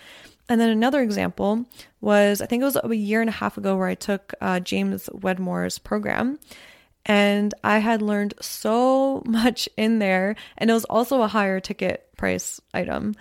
And 0.49 0.61
then 0.61 0.71
another 0.71 1.03
example 1.03 1.67
was 2.01 2.41
I 2.41 2.47
think 2.47 2.63
it 2.63 2.65
was 2.65 2.79
a 2.83 2.95
year 2.95 3.21
and 3.21 3.29
a 3.29 3.33
half 3.33 3.59
ago 3.59 3.77
where 3.77 3.89
I 3.89 3.95
took 3.95 4.33
uh, 4.41 4.61
James 4.61 5.09
Wedmore's 5.13 5.79
program. 5.79 6.39
And 7.05 7.55
I 7.65 7.79
had 7.79 8.03
learned 8.03 8.35
so 8.41 9.23
much 9.27 9.69
in 9.77 9.99
there. 9.99 10.37
And 10.57 10.71
it 10.71 10.75
was 10.75 10.85
also 10.85 11.23
a 11.23 11.29
higher 11.29 11.61
ticket 11.61 12.09
price 12.17 12.61
item. 12.75 13.15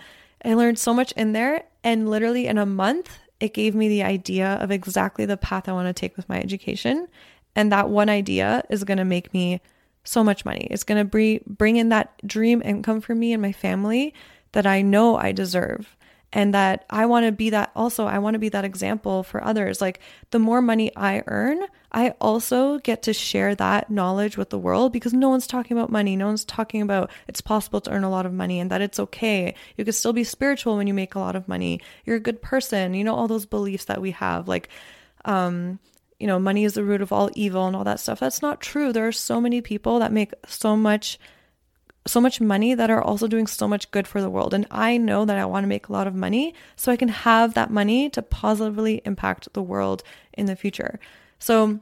I 0.44 0.54
learned 0.54 0.78
so 0.78 0.94
much 0.94 1.12
in 1.12 1.32
there. 1.32 1.64
And 1.82 2.08
literally 2.08 2.46
in 2.46 2.58
a 2.58 2.66
month, 2.66 3.18
it 3.40 3.54
gave 3.54 3.74
me 3.74 3.88
the 3.88 4.02
idea 4.02 4.54
of 4.60 4.70
exactly 4.70 5.24
the 5.26 5.36
path 5.36 5.68
I 5.68 5.72
want 5.72 5.88
to 5.88 5.98
take 5.98 6.16
with 6.16 6.28
my 6.28 6.40
education. 6.40 7.08
And 7.54 7.72
that 7.72 7.88
one 7.88 8.08
idea 8.08 8.62
is 8.68 8.84
going 8.84 8.98
to 8.98 9.04
make 9.04 9.32
me 9.32 9.60
so 10.08 10.24
much 10.24 10.44
money. 10.44 10.66
It's 10.70 10.84
going 10.84 10.98
to 10.98 11.04
bring 11.04 11.40
bring 11.46 11.76
in 11.76 11.90
that 11.90 12.08
dream 12.26 12.62
income 12.64 13.00
for 13.00 13.14
me 13.14 13.32
and 13.32 13.42
my 13.42 13.52
family 13.52 14.14
that 14.52 14.66
I 14.66 14.82
know 14.82 15.16
I 15.16 15.32
deserve. 15.32 15.86
and 16.32 16.52
that 16.52 16.84
I 16.90 17.06
want 17.06 17.24
to 17.24 17.32
be 17.32 17.50
that 17.50 17.70
also 17.74 18.04
I 18.06 18.18
want 18.18 18.34
to 18.34 18.38
be 18.38 18.50
that 18.50 18.64
example 18.64 19.22
for 19.22 19.42
others. 19.42 19.80
Like 19.80 20.00
the 20.30 20.38
more 20.38 20.60
money 20.60 20.90
I 20.94 21.22
earn 21.26 21.60
I 21.90 22.10
also 22.20 22.78
get 22.80 23.02
to 23.04 23.14
share 23.14 23.54
that 23.54 23.88
knowledge 23.90 24.36
with 24.36 24.50
the 24.50 24.58
world 24.58 24.92
because 24.92 25.14
no 25.14 25.30
one's 25.30 25.46
talking 25.46 25.74
about 25.76 25.90
money. 25.90 26.16
No 26.16 26.26
one's 26.26 26.44
talking 26.44 26.82
about 26.82 27.10
it's 27.28 27.40
possible 27.40 27.80
to 27.80 27.90
earn 27.90 28.04
a 28.04 28.10
lot 28.10 28.26
of 28.26 28.32
money 28.34 28.60
and 28.60 28.70
that 28.70 28.82
it's 28.82 29.00
okay. 29.00 29.54
You 29.78 29.84
can 29.84 29.94
still 29.94 30.12
be 30.12 30.24
spiritual 30.24 30.76
when 30.76 30.86
you 30.86 30.92
make 30.94 31.14
a 31.14 31.18
lot 31.18 31.34
of 31.36 31.48
money. 31.48 31.80
You're 32.04 32.16
a 32.16 32.20
good 32.20 32.42
person. 32.42 32.92
You 32.92 33.04
know 33.04 33.14
all 33.14 33.28
those 33.28 33.46
beliefs 33.46 33.86
that 33.86 34.02
we 34.02 34.10
have. 34.12 34.48
Like 34.48 34.68
um 35.24 35.78
you 36.18 36.26
know 36.26 36.38
money 36.38 36.64
is 36.64 36.74
the 36.74 36.84
root 36.84 37.00
of 37.00 37.12
all 37.12 37.30
evil 37.34 37.66
and 37.66 37.76
all 37.76 37.84
that 37.84 38.00
stuff 38.00 38.20
that's 38.20 38.42
not 38.42 38.60
true 38.60 38.92
there 38.92 39.06
are 39.06 39.12
so 39.12 39.40
many 39.40 39.60
people 39.60 39.98
that 39.98 40.12
make 40.12 40.32
so 40.46 40.76
much 40.76 41.18
so 42.08 42.20
much 42.20 42.40
money 42.40 42.74
that 42.74 42.90
are 42.90 43.02
also 43.02 43.26
doing 43.26 43.46
so 43.46 43.68
much 43.68 43.90
good 43.90 44.08
for 44.08 44.20
the 44.20 44.30
world. 44.30 44.54
And 44.54 44.66
I 44.70 44.96
know 44.96 45.24
that 45.24 45.38
I 45.38 45.44
want 45.44 45.64
to 45.64 45.68
make 45.68 45.88
a 45.88 45.92
lot 45.92 46.06
of 46.06 46.14
money 46.14 46.54
so 46.76 46.90
I 46.90 46.96
can 46.96 47.08
have 47.08 47.54
that 47.54 47.70
money 47.70 48.08
to 48.10 48.22
positively 48.22 49.02
impact 49.04 49.52
the 49.52 49.62
world 49.62 50.02
in 50.32 50.46
the 50.46 50.56
future. 50.56 50.98
So, 51.38 51.80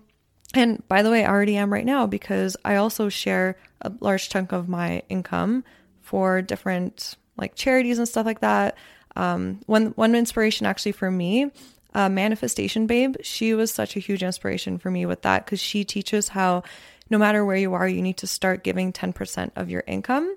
and 0.55 0.87
by 0.88 1.03
the 1.03 1.11
way, 1.11 1.25
I 1.25 1.29
already 1.29 1.57
am 1.57 1.72
right 1.72 1.85
now 1.85 2.07
because 2.07 2.57
I 2.64 2.77
also 2.77 3.09
share 3.09 3.57
a 3.81 3.92
large 4.01 4.29
chunk 4.29 4.53
of 4.53 4.68
my 4.68 5.03
income 5.09 5.64
for 6.03 6.42
different 6.42 7.16
like 7.37 7.55
charities 7.55 7.99
and 7.99 8.09
stuff 8.09 8.27
like 8.27 8.40
that. 8.40 8.77
Um, 9.14 9.61
one 9.66 9.87
one 9.96 10.14
inspiration 10.14 10.66
actually 10.66 10.92
for 10.92 11.11
me, 11.11 11.51
uh, 11.94 12.09
Manifestation 12.09 12.87
Babe, 12.87 13.16
she 13.22 13.55
was 13.55 13.72
such 13.72 13.96
a 13.96 14.01
huge 14.01 14.22
inspiration 14.22 14.79
for 14.79 14.90
me 14.90 15.07
with 15.07 15.22
that 15.22 15.44
because 15.44 15.61
she 15.61 15.85
teaches 15.85 16.29
how 16.29 16.62
no 17.11 17.18
matter 17.18 17.44
where 17.44 17.57
you 17.57 17.75
are, 17.75 17.88
you 17.88 18.03
need 18.03 18.18
to 18.18 18.27
start 18.27 18.64
giving 18.64 18.92
10% 18.92 19.51
of 19.57 19.70
your 19.70 19.85
income. 19.87 20.37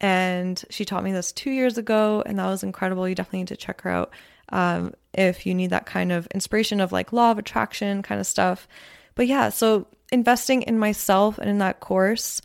And 0.00 0.62
she 0.70 0.84
taught 0.84 1.04
me 1.04 1.12
this 1.12 1.32
two 1.32 1.50
years 1.50 1.76
ago, 1.76 2.22
and 2.24 2.38
that 2.38 2.46
was 2.46 2.62
incredible. 2.62 3.08
You 3.08 3.14
definitely 3.14 3.40
need 3.40 3.48
to 3.48 3.56
check 3.56 3.82
her 3.82 3.90
out 3.90 4.10
um, 4.50 4.94
if 5.12 5.44
you 5.44 5.54
need 5.54 5.70
that 5.70 5.86
kind 5.86 6.12
of 6.12 6.26
inspiration 6.28 6.80
of 6.80 6.92
like 6.92 7.12
law 7.12 7.30
of 7.30 7.38
attraction 7.38 8.02
kind 8.02 8.20
of 8.20 8.26
stuff. 8.26 8.68
But 9.14 9.26
yeah, 9.26 9.48
so 9.50 9.86
investing 10.10 10.62
in 10.62 10.78
myself 10.78 11.38
and 11.38 11.50
in 11.50 11.58
that 11.58 11.80
course 11.80 12.40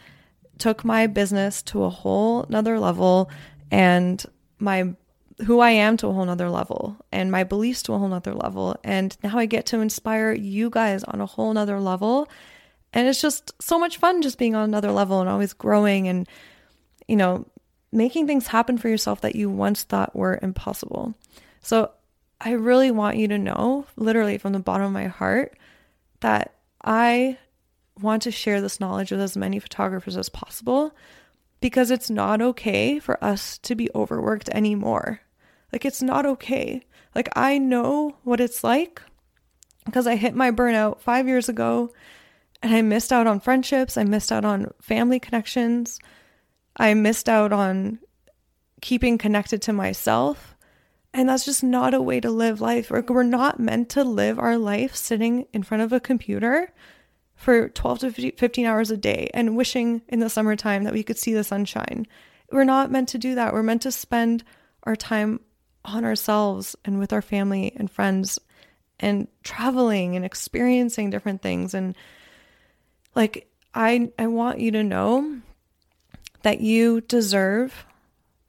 took 0.58 0.84
my 0.84 1.08
business 1.08 1.62
to 1.64 1.84
a 1.84 1.90
whole 1.90 2.46
nother 2.50 2.80
level 2.80 3.30
and 3.72 4.24
my 4.60 4.94
who 5.46 5.60
I 5.60 5.72
am 5.72 5.98
to 5.98 6.08
a 6.08 6.14
whole 6.14 6.26
nother 6.26 6.50
level 6.50 6.98
and 7.12 7.32
my 7.32 7.44
beliefs 7.44 7.84
to 7.84 7.94
a 7.94 7.98
whole 7.98 8.08
nother 8.08 8.34
level. 8.34 8.78
And 8.84 9.18
now 9.24 9.38
I 9.38 9.46
get 9.46 9.66
to 9.68 9.80
inspire 9.80 10.32
you 10.34 10.70
guys 10.70 11.04
on 11.04 11.22
a 11.22 11.26
whole 11.26 11.54
nother 11.54 11.80
level 11.80 12.30
and 12.94 13.08
it's 13.08 13.22
just 13.22 13.52
so 13.62 13.80
much 13.80 13.98
fun 13.98 14.22
just 14.22 14.38
being 14.38 14.56
on 14.56 14.64
another 14.64 14.92
level 14.92 15.20
and 15.20 15.30
always 15.30 15.54
growing 15.54 16.08
and, 16.08 16.28
you 17.08 17.16
know, 17.16 17.46
making 17.92 18.28
things 18.28 18.48
happen 18.48 18.78
for 18.78 18.88
yourself 18.88 19.22
that 19.22 19.36
you 19.36 19.50
once 19.50 19.84
thought 19.84 20.16
were 20.16 20.40
impossible. 20.42 21.16
So 21.62 21.92
I 22.40 22.52
really 22.52 22.92
want 22.92 23.18
you 23.18 23.28
to 23.30 23.38
know, 23.38 23.86
literally 23.96 24.38
from 24.38 24.54
the 24.54 24.60
bottom 24.60 24.86
of 24.86 24.92
my 24.92 25.08
heart, 25.08 25.58
that 26.20 26.54
I 26.84 27.38
want 28.00 28.22
to 28.24 28.32
share 28.32 28.62
this 28.62 28.80
knowledge 28.80 29.12
with 29.12 29.22
as 29.22 29.38
many 29.38 29.60
photographers 29.60 30.18
as 30.18 30.30
possible 30.30 30.94
because 31.62 31.92
it's 31.92 32.10
not 32.10 32.42
okay 32.42 33.00
for 33.00 33.24
us 33.24 33.58
to 33.60 33.74
be 33.74 33.90
overworked 33.96 34.50
anymore. 34.50 35.22
Like, 35.74 35.84
it's 35.84 36.02
not 36.02 36.26
okay. 36.26 36.84
Like, 37.16 37.30
I 37.36 37.58
know 37.58 38.16
what 38.24 38.40
it's 38.40 38.64
like 38.64 39.02
because 39.86 40.08
I 40.08 40.16
hit 40.16 40.36
my 40.36 40.52
burnout 40.52 41.02
five 41.02 41.28
years 41.28 41.50
ago 41.50 41.92
and 42.62 42.74
I 42.74 42.82
missed 42.82 43.12
out 43.12 43.28
on 43.28 43.40
friendships. 43.40 43.98
I 43.98 44.06
missed 44.06 44.32
out 44.32 44.46
on 44.46 44.72
family 44.82 45.20
connections. 45.20 46.00
I 46.78 46.94
missed 46.94 47.28
out 47.28 47.52
on 47.52 48.00
keeping 48.82 49.18
connected 49.18 49.62
to 49.64 49.74
myself. 49.74 50.56
And 51.14 51.30
that's 51.30 51.46
just 51.46 51.64
not 51.64 51.94
a 51.94 52.02
way 52.02 52.20
to 52.20 52.32
live 52.32 52.62
life. 52.62 52.90
We're 52.90 53.24
not 53.24 53.60
meant 53.60 53.90
to 53.90 54.04
live 54.04 54.40
our 54.40 54.58
life 54.58 54.96
sitting 54.96 55.46
in 55.54 55.64
front 55.64 55.84
of 55.84 55.94
a 55.94 56.00
computer 56.00 56.72
for 57.36 57.70
12 57.70 58.00
to 58.00 58.32
15 58.32 58.66
hours 58.66 58.90
a 58.90 58.98
day 58.98 59.30
and 59.34 59.58
wishing 59.58 60.02
in 60.08 60.20
the 60.20 60.30
summertime 60.30 60.84
that 60.84 60.94
we 60.94 61.04
could 61.04 61.18
see 61.18 61.34
the 61.34 61.44
sunshine. 61.44 62.08
We're 62.52 62.64
not 62.64 62.92
meant 62.92 63.10
to 63.10 63.18
do 63.18 63.36
that. 63.36 63.54
We're 63.54 63.64
meant 63.64 63.84
to 63.84 63.92
spend 63.92 64.44
our 64.84 64.96
time 64.96 65.40
on 65.86 66.06
ourselves 66.06 66.76
and 66.86 67.00
with 67.00 67.14
our 67.14 67.22
family 67.22 67.74
and 67.76 67.90
friends 67.92 68.40
and 69.00 69.28
traveling 69.44 70.16
and 70.16 70.24
experiencing 70.24 71.10
different 71.10 71.42
things 71.42 71.74
and 71.74 71.96
like 73.16 73.50
I 73.74 74.12
I 74.18 74.28
want 74.28 74.60
you 74.60 74.72
to 74.72 74.84
know 74.84 75.42
that 76.44 76.62
you 76.62 77.02
deserve 77.02 77.86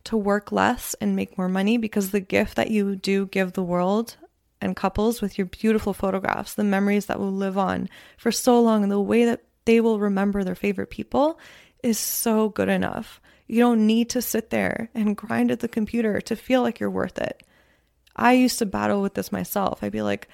to 0.05 0.17
work 0.17 0.53
less 0.53 0.95
and 1.01 1.17
make 1.17 1.39
more 1.39 1.49
money 1.49 1.79
because 1.79 2.11
the 2.11 2.21
gift 2.21 2.57
that 2.57 2.71
you 2.71 2.97
do 2.97 3.27
give 3.27 3.53
the 3.53 3.63
world 3.63 4.17
and 4.61 4.77
couples 4.77 5.21
with 5.21 5.39
your 5.39 5.47
beautiful 5.47 5.93
photographs, 5.93 6.55
the 6.55 6.65
memories 6.65 7.07
that 7.07 7.19
will 7.19 7.33
live 7.33 7.57
on 7.57 7.89
for 8.17 8.31
so 8.31 8.61
long 8.61 8.83
and 8.83 8.93
the 8.93 9.01
way 9.01 9.25
that 9.25 9.45
they 9.65 9.81
will 9.81 9.99
remember 9.99 10.45
their 10.45 10.55
favorite 10.55 10.91
people 10.91 11.39
is 11.83 11.99
so 11.99 12.49
good 12.49 12.69
enough. 12.69 13.21
You 13.47 13.61
don't 13.61 13.87
need 13.87 14.11
to 14.11 14.23
sit 14.23 14.51
there 14.51 14.91
and 14.95 15.17
grind 15.17 15.51
at 15.51 15.61
the 15.61 15.69
computer 15.69 16.21
to 16.23 16.37
feel 16.37 16.63
like 16.63 16.81
you're 16.81 16.91
worth 16.91 17.19
it. 17.19 17.43
I 18.17 18.33
used 18.33 18.59
to 18.61 18.67
battle 18.67 19.03
with 19.03 19.15
this 19.15 19.33
myself. 19.33 19.83
I'd 19.83 19.93
be 19.93 20.03
like, 20.03 20.29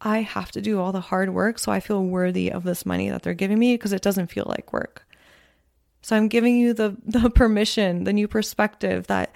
I 0.00 0.18
have 0.22 0.52
to 0.52 0.60
do 0.60 0.80
all 0.80 0.92
the 0.92 1.00
hard 1.00 1.30
work 1.30 1.58
so 1.58 1.72
I 1.72 1.80
feel 1.80 2.04
worthy 2.04 2.50
of 2.50 2.64
this 2.64 2.84
money 2.84 3.10
that 3.10 3.22
they're 3.22 3.34
giving 3.34 3.58
me 3.58 3.74
because 3.74 3.92
it 3.92 4.02
doesn't 4.02 4.30
feel 4.30 4.44
like 4.46 4.72
work. 4.72 5.06
So 6.02 6.14
I'm 6.14 6.28
giving 6.28 6.58
you 6.58 6.74
the 6.74 6.96
the 7.06 7.30
permission, 7.30 8.04
the 8.04 8.12
new 8.12 8.28
perspective 8.28 9.06
that 9.06 9.34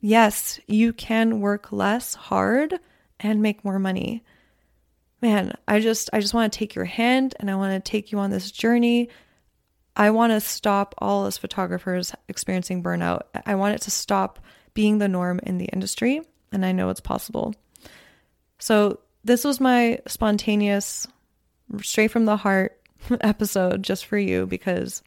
yes, 0.00 0.60
you 0.66 0.92
can 0.92 1.40
work 1.40 1.72
less 1.72 2.14
hard 2.14 2.78
and 3.18 3.42
make 3.42 3.64
more 3.64 3.78
money. 3.78 4.22
Man, 5.22 5.56
I 5.66 5.80
just 5.80 6.10
I 6.12 6.20
just 6.20 6.34
want 6.34 6.52
to 6.52 6.58
take 6.58 6.74
your 6.74 6.84
hand 6.84 7.34
and 7.40 7.50
I 7.50 7.56
want 7.56 7.82
to 7.82 7.90
take 7.90 8.12
you 8.12 8.18
on 8.18 8.30
this 8.30 8.50
journey. 8.50 9.08
I 9.96 10.10
want 10.10 10.32
to 10.32 10.40
stop 10.40 10.94
all 10.98 11.26
us 11.26 11.38
photographers 11.38 12.12
experiencing 12.28 12.82
burnout. 12.82 13.22
I 13.46 13.54
want 13.54 13.76
it 13.76 13.82
to 13.82 13.90
stop 13.90 14.40
being 14.74 14.98
the 14.98 15.08
norm 15.08 15.40
in 15.42 15.58
the 15.58 15.66
industry 15.66 16.20
and 16.52 16.64
I 16.64 16.72
know 16.72 16.88
it's 16.88 17.00
possible. 17.00 17.54
So 18.58 19.00
this 19.24 19.44
was 19.44 19.60
my 19.60 20.00
spontaneous, 20.06 21.06
straight 21.82 22.10
from 22.10 22.24
the 22.24 22.36
heart 22.36 22.80
episode 23.20 23.82
just 23.82 24.06
for 24.06 24.18
you 24.18 24.46
because 24.46 25.02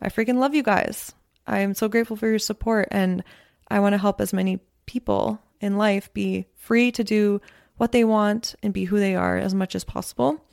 I 0.00 0.08
freaking 0.08 0.38
love 0.38 0.54
you 0.54 0.62
guys. 0.62 1.12
I 1.46 1.60
am 1.60 1.74
so 1.74 1.88
grateful 1.88 2.16
for 2.16 2.28
your 2.28 2.38
support 2.38 2.88
and 2.90 3.24
I 3.68 3.80
want 3.80 3.94
to 3.94 3.98
help 3.98 4.20
as 4.20 4.32
many 4.32 4.60
people 4.86 5.40
in 5.60 5.76
life 5.76 6.12
be 6.12 6.46
free 6.56 6.92
to 6.92 7.04
do 7.04 7.40
what 7.76 7.92
they 7.92 8.04
want 8.04 8.54
and 8.62 8.72
be 8.72 8.84
who 8.84 8.98
they 8.98 9.14
are 9.16 9.38
as 9.38 9.54
much 9.54 9.74
as 9.74 9.84
possible. 9.84 10.44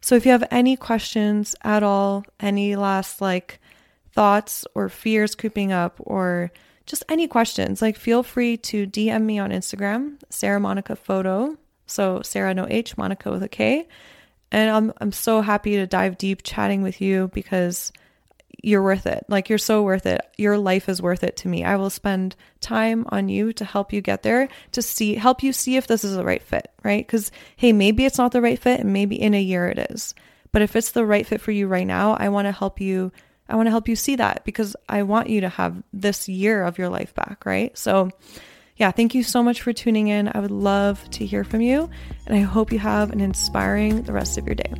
So 0.00 0.14
if 0.14 0.24
you 0.24 0.32
have 0.32 0.46
any 0.50 0.76
questions 0.76 1.54
at 1.62 1.82
all, 1.82 2.24
any 2.40 2.76
last 2.76 3.20
like 3.20 3.60
thoughts 4.12 4.66
or 4.74 4.88
fears 4.88 5.34
creeping 5.34 5.72
up 5.72 5.96
or 5.98 6.50
just 6.86 7.04
any 7.08 7.28
questions, 7.28 7.82
like 7.82 7.96
feel 7.96 8.22
free 8.22 8.56
to 8.56 8.86
DM 8.86 9.22
me 9.22 9.38
on 9.38 9.50
Instagram, 9.50 10.16
Sarah 10.30 10.60
Monika 10.60 10.96
Photo. 10.96 11.56
So 11.86 12.22
Sarah 12.22 12.54
no 12.54 12.66
H, 12.68 12.96
Monika 12.96 13.30
with 13.30 13.42
a 13.42 13.48
K. 13.48 13.88
And 14.50 14.70
I'm 14.70 14.92
I'm 15.00 15.12
so 15.12 15.42
happy 15.42 15.76
to 15.76 15.86
dive 15.86 16.16
deep 16.16 16.42
chatting 16.42 16.82
with 16.82 17.00
you 17.00 17.28
because 17.34 17.92
you're 18.62 18.82
worth 18.82 19.06
it. 19.06 19.24
Like 19.28 19.48
you're 19.48 19.58
so 19.58 19.82
worth 19.82 20.06
it. 20.06 20.20
Your 20.36 20.58
life 20.58 20.88
is 20.88 21.00
worth 21.00 21.22
it 21.22 21.36
to 21.38 21.48
me. 21.48 21.64
I 21.64 21.76
will 21.76 21.90
spend 21.90 22.34
time 22.60 23.06
on 23.08 23.28
you 23.28 23.52
to 23.54 23.64
help 23.64 23.92
you 23.92 24.00
get 24.00 24.22
there, 24.22 24.48
to 24.72 24.82
see 24.82 25.14
help 25.14 25.42
you 25.42 25.52
see 25.52 25.76
if 25.76 25.86
this 25.86 26.04
is 26.04 26.16
the 26.16 26.24
right 26.24 26.42
fit, 26.42 26.70
right? 26.82 27.06
Cuz 27.06 27.30
hey, 27.56 27.72
maybe 27.72 28.04
it's 28.04 28.18
not 28.18 28.32
the 28.32 28.42
right 28.42 28.58
fit 28.58 28.80
and 28.80 28.92
maybe 28.92 29.20
in 29.20 29.34
a 29.34 29.40
year 29.40 29.68
it 29.68 29.90
is. 29.90 30.14
But 30.50 30.62
if 30.62 30.74
it's 30.74 30.90
the 30.90 31.06
right 31.06 31.26
fit 31.26 31.40
for 31.40 31.52
you 31.52 31.68
right 31.68 31.86
now, 31.86 32.14
I 32.14 32.28
want 32.30 32.46
to 32.46 32.52
help 32.52 32.80
you 32.80 33.12
I 33.48 33.56
want 33.56 33.66
to 33.66 33.70
help 33.70 33.88
you 33.88 33.96
see 33.96 34.16
that 34.16 34.44
because 34.44 34.76
I 34.88 35.04
want 35.04 35.30
you 35.30 35.40
to 35.40 35.48
have 35.48 35.82
this 35.92 36.28
year 36.28 36.64
of 36.64 36.76
your 36.76 36.90
life 36.90 37.14
back, 37.14 37.46
right? 37.46 37.76
So 37.78 38.10
yeah, 38.76 38.90
thank 38.92 39.14
you 39.14 39.22
so 39.22 39.42
much 39.42 39.62
for 39.62 39.72
tuning 39.72 40.08
in. 40.08 40.30
I 40.32 40.38
would 40.38 40.50
love 40.50 41.08
to 41.10 41.26
hear 41.26 41.44
from 41.44 41.60
you, 41.60 41.90
and 42.26 42.36
I 42.36 42.40
hope 42.40 42.72
you 42.72 42.78
have 42.78 43.10
an 43.10 43.20
inspiring 43.20 44.02
the 44.02 44.12
rest 44.12 44.38
of 44.38 44.46
your 44.46 44.54
day. 44.54 44.72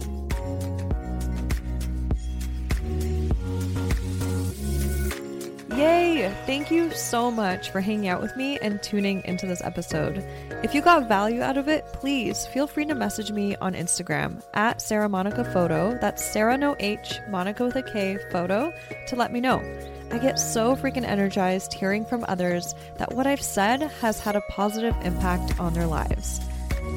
Yay! 5.79 6.35
Thank 6.45 6.73
you 6.73 6.91
so 6.91 7.31
much 7.31 7.71
for 7.71 7.81
hanging 7.81 8.09
out 8.09 8.21
with 8.21 8.37
me 8.37 8.59
and 8.61 8.83
tuning 8.83 9.23
into 9.25 9.47
this 9.47 9.63
episode. 9.63 10.27
If 10.65 10.75
you 10.75 10.83
got 10.83 11.07
value 11.07 11.41
out 11.41 11.57
of 11.57 11.69
it, 11.69 11.87
please 11.93 12.47
feel 12.47 12.67
free 12.67 12.85
to 12.87 12.97
message 12.97 13.31
me 13.31 13.55
on 13.61 13.75
Instagram 13.75 14.43
at 14.55 14.83
Sarah 14.83 15.09
Monika 15.09 15.53
Photo. 15.53 15.97
That's 16.01 16.25
Sarah 16.25 16.59
no 16.59 16.75
H, 16.81 17.21
Monika 17.29 17.61
with 17.61 17.77
a 17.77 17.85
K 17.85 18.19
photo 18.33 18.73
to 19.07 19.15
let 19.15 19.33
me 19.33 19.41
know. 19.41 19.63
I 20.11 20.19
get 20.19 20.41
so 20.41 20.75
freaking 20.75 21.07
energized 21.07 21.73
hearing 21.73 22.05
from 22.05 22.25
others 22.27 22.75
that 22.97 23.15
what 23.15 23.29
I've 23.29 23.41
said 23.41 23.83
has 23.83 24.19
had 24.19 24.35
a 24.35 24.43
positive 24.51 24.97
impact 25.05 25.61
on 25.61 25.75
their 25.75 25.87
lives. 25.87 26.41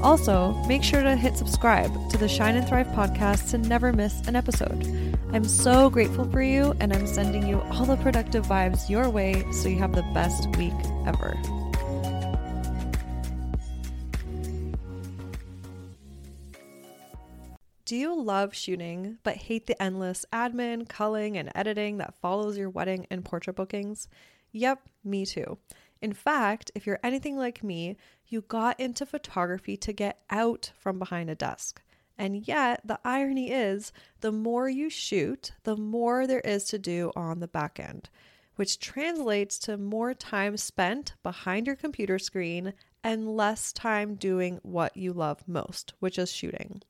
Also, 0.02 0.54
make 0.68 0.84
sure 0.84 1.04
to 1.04 1.16
hit 1.16 1.38
subscribe 1.38 1.92
to 2.10 2.18
the 2.18 2.28
Shine 2.28 2.56
and 2.56 2.68
Thrive 2.68 2.88
podcast 2.88 3.52
to 3.52 3.58
never 3.58 3.94
miss 3.94 4.20
an 4.28 4.36
episode. 4.36 4.86
I'm 5.34 5.46
so 5.46 5.90
grateful 5.90 6.30
for 6.30 6.42
you, 6.42 6.76
and 6.80 6.92
I'm 6.92 7.08
sending 7.08 7.48
you 7.48 7.62
all 7.72 7.86
the 7.86 7.98
productive 7.98 8.46
vibes 8.46 8.90
your 8.90 9.10
way 9.10 9.46
so 9.52 9.70
you 9.70 9.78
have 9.78 9.94
the 9.94 10.02
best 10.14 10.48
week 10.58 10.74
ever. 11.06 11.40
Do 17.92 17.98
you 17.98 18.16
love 18.22 18.56
shooting 18.56 19.18
but 19.22 19.36
hate 19.36 19.68
the 19.68 19.82
endless 19.84 20.26
admin, 20.32 20.88
culling, 20.88 21.38
and 21.38 21.52
editing 21.54 21.98
that 21.98 22.16
follows 22.22 22.58
your 22.58 22.70
wedding 22.70 23.06
and 23.12 23.26
portrait 23.26 23.58
bookings? 23.58 24.08
Yep, 24.54 24.80
me 25.04 25.26
too. 25.26 25.58
In 26.02 26.14
fact, 26.14 26.72
if 26.74 26.88
you're 26.88 27.00
anything 27.04 27.38
like 27.38 27.64
me, 27.64 27.98
you 28.32 28.42
got 28.42 28.80
into 28.80 29.06
photography 29.06 29.76
to 29.78 29.94
get 29.94 30.22
out 30.30 30.72
from 30.80 30.98
behind 30.98 31.30
a 31.30 31.36
desk. 31.36 31.82
And 32.18 32.48
yet, 32.48 32.82
the 32.86 33.00
irony 33.04 33.52
is, 33.52 33.92
the 34.20 34.32
more 34.32 34.70
you 34.70 34.90
shoot, 34.90 35.52
the 35.64 35.76
more 35.76 36.28
there 36.28 36.42
is 36.42 36.66
to 36.66 36.80
do 36.80 37.12
on 37.16 37.40
the 37.40 37.48
back 37.48 37.80
end, 37.80 38.10
which 38.56 38.80
translates 38.80 39.58
to 39.60 39.78
more 39.78 40.14
time 40.14 40.56
spent 40.58 41.16
behind 41.24 41.68
your 41.68 41.76
computer 41.76 42.20
screen 42.20 42.74
and 43.04 43.36
less 43.36 43.74
time 43.74 44.16
doing 44.16 44.60
what 44.62 44.96
you 44.96 45.14
love 45.14 45.48
most, 45.48 45.94
which 46.00 46.20
is 46.20 46.32
shooting. 46.32 46.82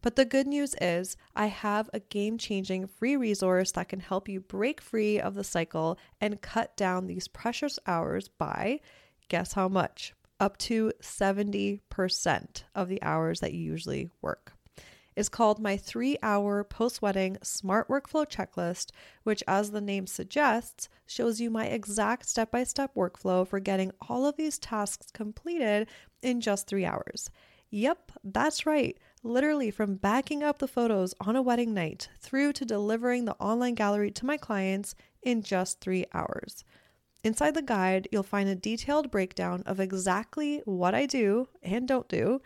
But 0.00 0.16
the 0.16 0.24
good 0.24 0.46
news 0.46 0.74
is, 0.80 1.16
I 1.34 1.46
have 1.46 1.90
a 1.92 2.00
game 2.00 2.38
changing 2.38 2.86
free 2.86 3.16
resource 3.16 3.72
that 3.72 3.88
can 3.88 4.00
help 4.00 4.28
you 4.28 4.40
break 4.40 4.80
free 4.80 5.20
of 5.20 5.34
the 5.34 5.44
cycle 5.44 5.98
and 6.20 6.40
cut 6.40 6.76
down 6.76 7.06
these 7.06 7.28
precious 7.28 7.78
hours 7.86 8.28
by 8.28 8.80
guess 9.28 9.52
how 9.52 9.68
much? 9.68 10.14
Up 10.40 10.56
to 10.58 10.92
70% 11.02 12.62
of 12.74 12.88
the 12.88 13.02
hours 13.02 13.40
that 13.40 13.54
you 13.54 13.60
usually 13.60 14.10
work. 14.22 14.52
Is 15.16 15.28
called 15.28 15.58
my 15.58 15.76
three 15.76 16.16
hour 16.22 16.62
post 16.62 17.02
wedding 17.02 17.38
smart 17.42 17.88
workflow 17.88 18.24
checklist, 18.24 18.92
which, 19.24 19.42
as 19.48 19.72
the 19.72 19.80
name 19.80 20.06
suggests, 20.06 20.88
shows 21.06 21.40
you 21.40 21.50
my 21.50 21.66
exact 21.66 22.28
step 22.28 22.52
by 22.52 22.62
step 22.62 22.94
workflow 22.94 23.44
for 23.44 23.58
getting 23.58 23.90
all 24.08 24.26
of 24.26 24.36
these 24.36 24.60
tasks 24.60 25.10
completed 25.10 25.88
in 26.22 26.40
just 26.40 26.68
three 26.68 26.84
hours. 26.84 27.30
Yep, 27.70 28.12
that's 28.22 28.64
right. 28.64 28.96
Literally, 29.24 29.72
from 29.72 29.96
backing 29.96 30.44
up 30.44 30.58
the 30.58 30.68
photos 30.68 31.14
on 31.20 31.34
a 31.34 31.42
wedding 31.42 31.74
night 31.74 32.08
through 32.20 32.52
to 32.52 32.64
delivering 32.64 33.24
the 33.24 33.34
online 33.40 33.74
gallery 33.74 34.12
to 34.12 34.24
my 34.24 34.36
clients 34.36 34.94
in 35.20 35.42
just 35.42 35.80
three 35.80 36.06
hours. 36.14 36.64
Inside 37.24 37.54
the 37.54 37.62
guide, 37.62 38.08
you'll 38.12 38.22
find 38.22 38.48
a 38.48 38.54
detailed 38.54 39.10
breakdown 39.10 39.62
of 39.66 39.80
exactly 39.80 40.62
what 40.64 40.94
I 40.94 41.06
do 41.06 41.48
and 41.62 41.86
don't 41.86 42.08
do 42.08 42.40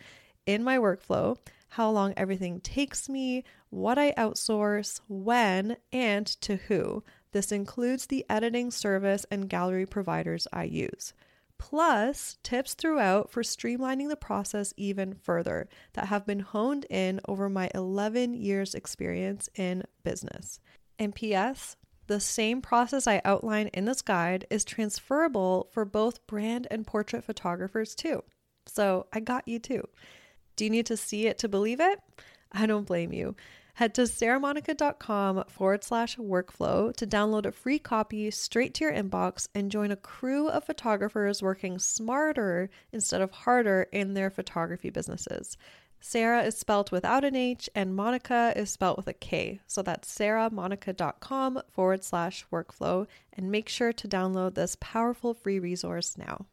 in 0.47 0.65
my 0.65 0.79
workflow, 0.79 1.37
how 1.71 1.91
long 1.91 2.15
everything 2.17 2.61
takes 2.61 3.09
me, 3.09 3.45
what 3.71 3.99
I 3.99 4.13
outsource, 4.13 5.01
when, 5.09 5.77
and 5.93 6.27
to 6.27 6.57
who. 6.57 7.05
This 7.33 7.53
includes 7.53 8.07
the 8.07 8.27
editing 8.29 8.71
service 8.71 9.25
and 9.31 9.49
gallery 9.49 9.87
providers 9.87 10.49
I 10.53 10.65
use 10.65 11.13
plus 11.63 12.39
tips 12.43 12.75
throughout 12.75 13.31
for 13.31 13.45
streamlining 13.45 14.09
the 14.09 14.17
process 14.17 14.75
even 14.77 15.15
further 15.15 15.69
that 15.93 16.09
have 16.09 16.27
been 16.27 16.41
honed 16.41 16.85
in 16.91 17.21
over 17.29 17.49
my 17.49 17.71
11 17.73 18.35
years' 18.35 18.75
experience 18.75 19.49
in 19.55 19.85
business. 20.03 20.59
And 20.99 21.15
P.S., 21.15 21.77
the 22.13 22.21
same 22.21 22.61
process 22.61 23.07
I 23.07 23.23
outline 23.25 23.69
in 23.69 23.87
this 23.87 24.03
guide 24.03 24.47
is 24.51 24.67
transferable 24.67 25.71
for 25.73 25.87
both 25.87 26.27
brand 26.27 26.67
and 26.71 26.87
portrait 26.87 27.25
photographers 27.25 27.95
too. 27.95 28.23
So 28.67 29.07
I 29.15 29.21
got 29.21 29.49
you 29.49 29.59
too. 29.59 29.89
Do 30.57 30.65
you 30.65 30.71
need 30.71 30.85
to 30.87 30.97
see 30.99 31.27
it 31.27 31.39
to 31.39 31.49
believe 31.49 31.81
it? 31.81 32.01
I 32.53 32.67
don't 32.67 32.87
blame 32.87 33.15
you. 33.15 33.35
Head 33.77 33.95
to 33.95 34.03
sarahmonika.com 34.03 35.45
forward 35.49 35.83
slash 35.83 36.19
workflow 36.19 36.95
to 36.97 37.07
download 37.07 37.47
a 37.47 37.53
free 37.53 37.79
copy 37.79 38.31
straight 38.31 38.75
to 38.75 38.85
your 38.85 38.93
inbox 38.93 39.49
and 39.55 39.71
join 39.71 39.91
a 39.91 39.97
crew 39.97 40.51
of 40.51 40.65
photographers 40.65 41.43
working 41.43 41.79
smarter 41.79 42.69
instead 42.93 43.23
of 43.23 43.31
harder 43.31 43.87
in 43.91 44.13
their 44.13 44.29
photography 44.29 44.91
businesses. 44.91 45.57
Sarah 46.05 46.43
is 46.43 46.59
spelled 46.59 46.91
without 46.91 47.25
an 47.25 47.37
H 47.37 47.71
and 47.77 47.97
Monika 47.97 48.55
is 48.57 48.71
spelled 48.71 48.97
with 48.97 49.07
a 49.07 49.13
K. 49.13 49.61
So 49.69 49.83
that's 49.83 50.13
sarahmonika.com 50.13 51.63
forward 51.71 52.03
slash 52.03 52.45
workflow. 52.53 53.07
And 53.33 53.53
make 53.53 53.69
sure 53.69 53.93
to 53.93 54.09
download 54.09 54.55
this 54.55 54.77
powerful 54.81 55.33
free 55.33 55.61
resource 55.61 56.19
now. 56.19 56.47